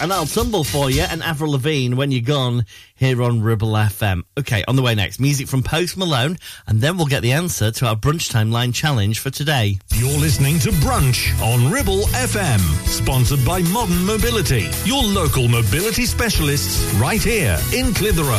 And 0.00 0.12
I'll 0.12 0.26
tumble 0.26 0.64
for 0.64 0.90
you, 0.90 1.02
and 1.02 1.22
Avril 1.22 1.52
Lavigne 1.52 1.94
when 1.94 2.10
you're 2.10 2.22
gone 2.22 2.64
here 2.94 3.22
on 3.22 3.42
Ribble 3.42 3.72
FM. 3.72 4.22
Okay, 4.38 4.64
on 4.68 4.76
the 4.76 4.82
way 4.82 4.94
next, 4.94 5.20
music 5.20 5.48
from 5.48 5.62
Post 5.62 5.96
Malone, 5.96 6.36
and 6.66 6.80
then 6.80 6.96
we'll 6.96 7.06
get 7.06 7.22
the 7.22 7.32
answer 7.32 7.70
to 7.70 7.86
our 7.86 7.96
brunch 7.96 8.30
timeline 8.32 8.74
challenge 8.74 9.18
for 9.18 9.30
today. 9.30 9.78
You're 9.94 10.18
listening 10.18 10.58
to 10.60 10.70
Brunch 10.70 11.38
on 11.42 11.70
Ribble 11.72 12.02
FM, 12.08 12.60
sponsored 12.86 13.44
by 13.44 13.62
Modern 13.62 14.04
Mobility, 14.04 14.68
your 14.84 15.02
local 15.02 15.48
mobility 15.48 16.06
specialists 16.06 16.92
right 16.94 17.22
here 17.22 17.58
in 17.74 17.94
Clitheroe. 17.94 18.36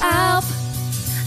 Help! 0.00 0.44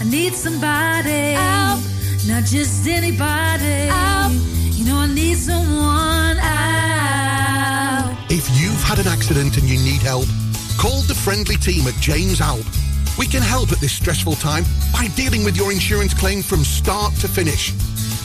I 0.00 0.04
need 0.04 0.34
somebody. 0.34 1.32
Help! 1.32 1.80
Not 2.26 2.44
just 2.44 2.86
anybody. 2.86 3.88
Help! 3.88 4.63
If 8.30 8.48
you've 8.60 8.82
had 8.82 8.98
an 8.98 9.06
accident 9.06 9.56
and 9.56 9.68
you 9.68 9.78
need 9.78 10.02
help, 10.02 10.26
call 10.78 11.00
the 11.02 11.14
friendly 11.14 11.56
team 11.56 11.86
at 11.86 11.94
James 12.00 12.40
Alpe. 12.40 12.66
We 13.18 13.26
can 13.26 13.42
help 13.42 13.72
at 13.72 13.78
this 13.78 13.92
stressful 13.92 14.34
time 14.34 14.64
by 14.92 15.06
dealing 15.14 15.44
with 15.44 15.56
your 15.56 15.72
insurance 15.72 16.12
claim 16.12 16.42
from 16.42 16.64
start 16.64 17.14
to 17.16 17.28
finish. 17.28 17.72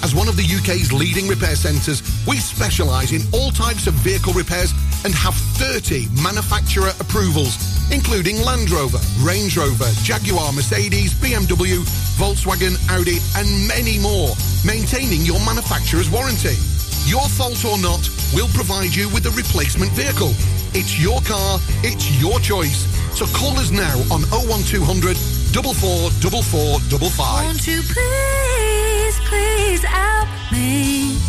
As 0.03 0.15
one 0.15 0.27
of 0.27 0.35
the 0.35 0.43
UK's 0.43 0.91
leading 0.91 1.27
repair 1.27 1.55
centres, 1.55 2.01
we 2.27 2.37
specialise 2.37 3.11
in 3.11 3.21
all 3.33 3.51
types 3.51 3.87
of 3.87 3.93
vehicle 3.95 4.33
repairs 4.33 4.73
and 5.05 5.13
have 5.13 5.35
30 5.35 6.07
manufacturer 6.23 6.91
approvals, 6.99 7.55
including 7.91 8.41
Land 8.41 8.69
Rover, 8.69 8.99
Range 9.19 9.55
Rover, 9.57 9.89
Jaguar, 10.03 10.53
Mercedes, 10.53 11.13
BMW, 11.13 11.79
Volkswagen, 12.17 12.75
Audi, 12.89 13.17
and 13.35 13.47
many 13.67 13.99
more, 13.99 14.35
maintaining 14.65 15.21
your 15.21 15.39
manufacturer's 15.45 16.09
warranty. 16.09 16.55
Your 17.05 17.27
fault 17.29 17.63
or 17.65 17.77
not, 17.79 18.09
we'll 18.33 18.49
provide 18.49 18.93
you 18.93 19.09
with 19.09 19.25
a 19.25 19.31
replacement 19.31 19.91
vehicle. 19.93 20.33
It's 20.73 20.99
your 20.99 21.21
car, 21.21 21.59
it's 21.81 22.11
your 22.21 22.39
choice. 22.39 22.85
So 23.17 23.25
call 23.27 23.57
us 23.57 23.71
now 23.71 23.97
on 24.13 24.21
01200 24.29 25.17
444455. 25.49 27.45
Won't 27.45 27.67
you 27.67 27.81
please, 27.81 29.19
please 29.27 29.83
help 29.83 30.29
me? 30.51 31.28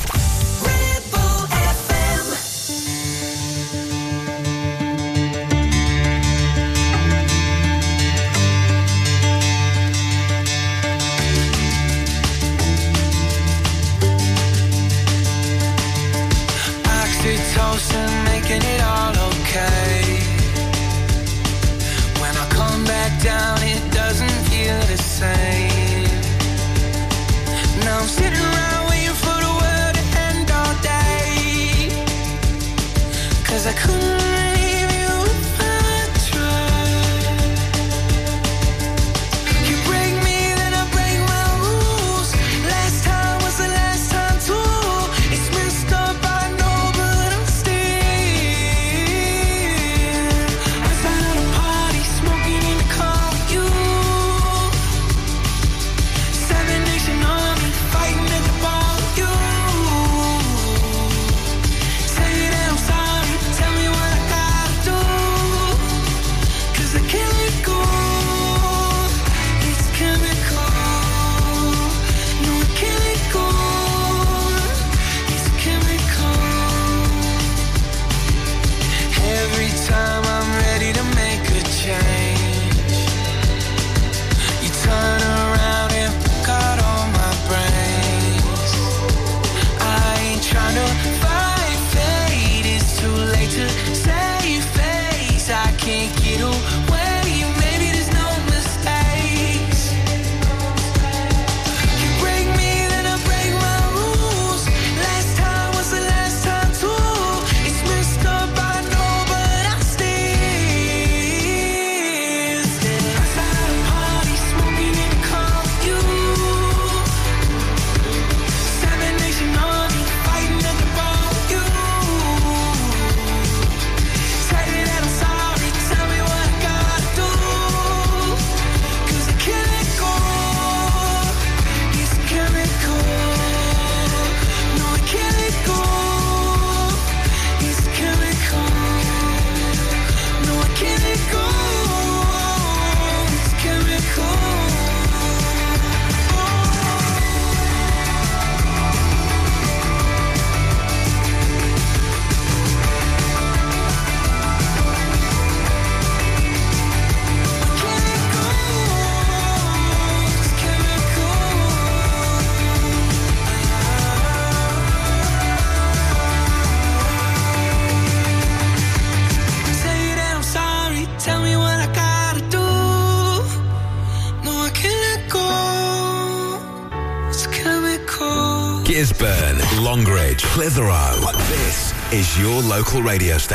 local 182.71 183.01
radio 183.03 183.37
station. 183.37 183.50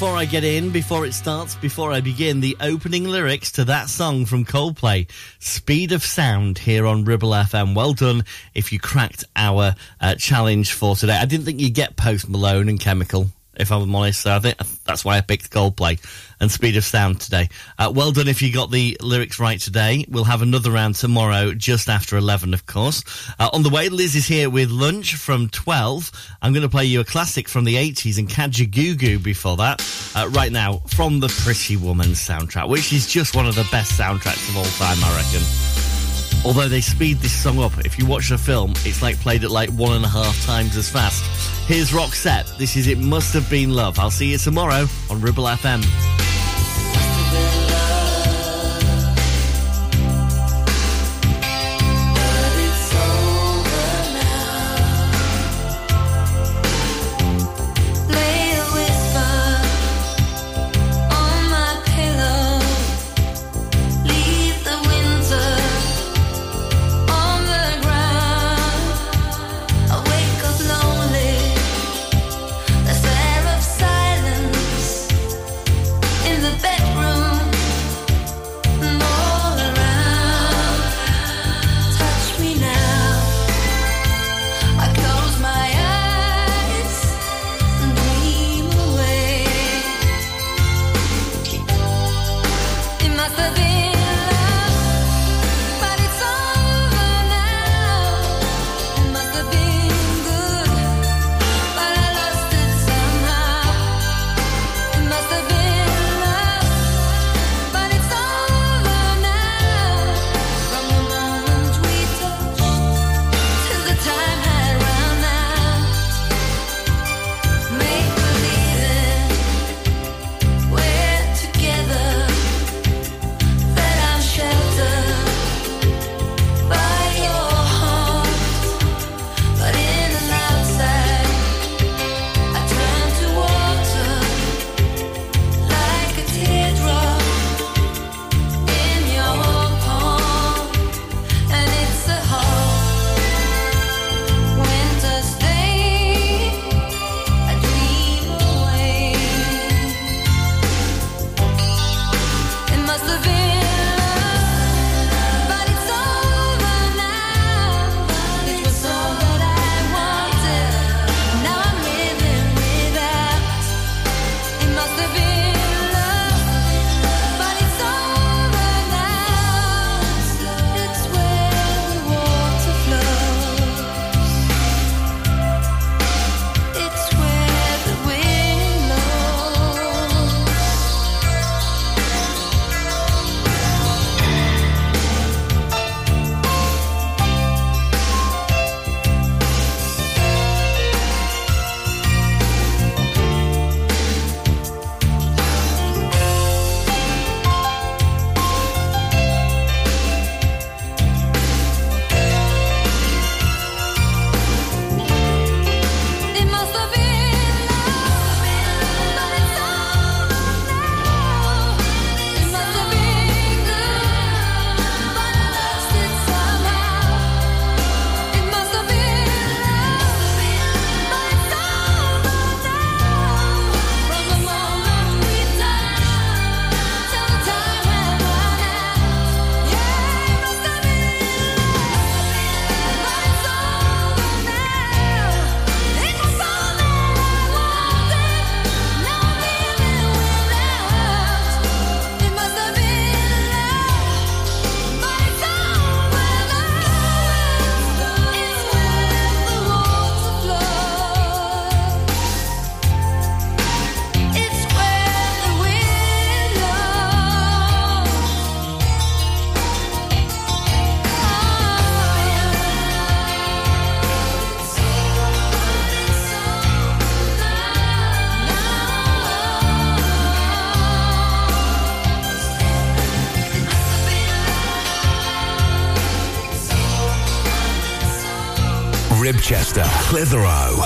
before 0.00 0.16
I 0.16 0.24
get 0.24 0.44
in, 0.44 0.70
before 0.70 1.04
it 1.04 1.12
starts, 1.12 1.56
before 1.56 1.92
I 1.92 2.00
begin, 2.00 2.40
the 2.40 2.56
opening 2.58 3.04
lyrics 3.04 3.52
to 3.52 3.66
that 3.66 3.90
song 3.90 4.24
from 4.24 4.46
Coldplay, 4.46 5.06
Speed 5.40 5.92
of 5.92 6.02
Sound, 6.02 6.56
here 6.56 6.86
on 6.86 7.04
Ribble 7.04 7.32
FM. 7.32 7.74
Well 7.74 7.92
done 7.92 8.24
if 8.54 8.72
you 8.72 8.80
cracked 8.80 9.24
our 9.36 9.74
uh, 10.00 10.14
challenge 10.14 10.72
for 10.72 10.96
today. 10.96 11.18
I 11.18 11.26
didn't 11.26 11.44
think 11.44 11.60
you'd 11.60 11.74
get 11.74 11.96
Post 11.96 12.30
Malone 12.30 12.70
and 12.70 12.80
Chemical 12.80 13.26
if 13.60 13.70
I'm 13.70 13.94
honest. 13.94 14.22
So 14.22 14.34
I 14.34 14.38
think 14.38 14.56
that's 14.84 15.04
why 15.04 15.16
I 15.16 15.20
picked 15.20 15.50
Coldplay 15.50 16.00
and 16.40 16.50
Speed 16.50 16.76
of 16.76 16.84
Sound 16.84 17.20
today. 17.20 17.48
Uh, 17.78 17.92
well 17.94 18.12
done 18.12 18.28
if 18.28 18.42
you 18.42 18.52
got 18.52 18.70
the 18.70 18.96
lyrics 19.00 19.38
right 19.38 19.60
today. 19.60 20.04
We'll 20.08 20.24
have 20.24 20.42
another 20.42 20.70
round 20.70 20.94
tomorrow, 20.94 21.52
just 21.52 21.88
after 21.88 22.16
11, 22.16 22.54
of 22.54 22.66
course. 22.66 23.04
Uh, 23.38 23.50
on 23.52 23.62
the 23.62 23.70
way, 23.70 23.88
Liz 23.88 24.16
is 24.16 24.26
here 24.26 24.50
with 24.50 24.70
lunch 24.70 25.16
from 25.16 25.48
12. 25.50 26.10
I'm 26.42 26.52
going 26.52 26.62
to 26.62 26.68
play 26.68 26.86
you 26.86 27.00
a 27.00 27.04
classic 27.04 27.48
from 27.48 27.64
the 27.64 27.76
80s 27.76 28.18
and 28.18 28.28
Kajagoogoo 28.28 29.22
before 29.22 29.56
that. 29.58 29.82
Uh, 30.16 30.28
right 30.30 30.50
now, 30.50 30.78
from 30.88 31.20
the 31.20 31.28
Pretty 31.44 31.76
Woman 31.76 32.08
soundtrack, 32.08 32.68
which 32.68 32.92
is 32.92 33.06
just 33.06 33.36
one 33.36 33.46
of 33.46 33.54
the 33.54 33.68
best 33.70 33.98
soundtracks 33.98 34.48
of 34.48 34.56
all 34.56 34.64
time, 34.64 34.98
I 35.02 35.16
reckon. 35.16 35.99
Although 36.44 36.68
they 36.68 36.80
speed 36.80 37.18
this 37.18 37.32
song 37.32 37.58
up, 37.58 37.72
if 37.84 37.98
you 37.98 38.06
watch 38.06 38.30
the 38.30 38.38
film, 38.38 38.72
it's 38.78 39.02
like 39.02 39.16
played 39.16 39.44
at 39.44 39.50
like 39.50 39.68
one 39.70 39.92
and 39.92 40.04
a 40.04 40.08
half 40.08 40.42
times 40.46 40.76
as 40.76 40.88
fast. 40.88 41.22
Here's 41.68 41.90
Roxette. 41.90 42.56
This 42.56 42.76
is 42.76 42.86
It 42.86 42.98
Must 42.98 43.34
Have 43.34 43.48
Been 43.50 43.70
Love. 43.70 43.98
I'll 43.98 44.10
see 44.10 44.32
you 44.32 44.38
tomorrow 44.38 44.86
on 45.10 45.20
Ribble 45.20 45.44
FM. 45.44 46.39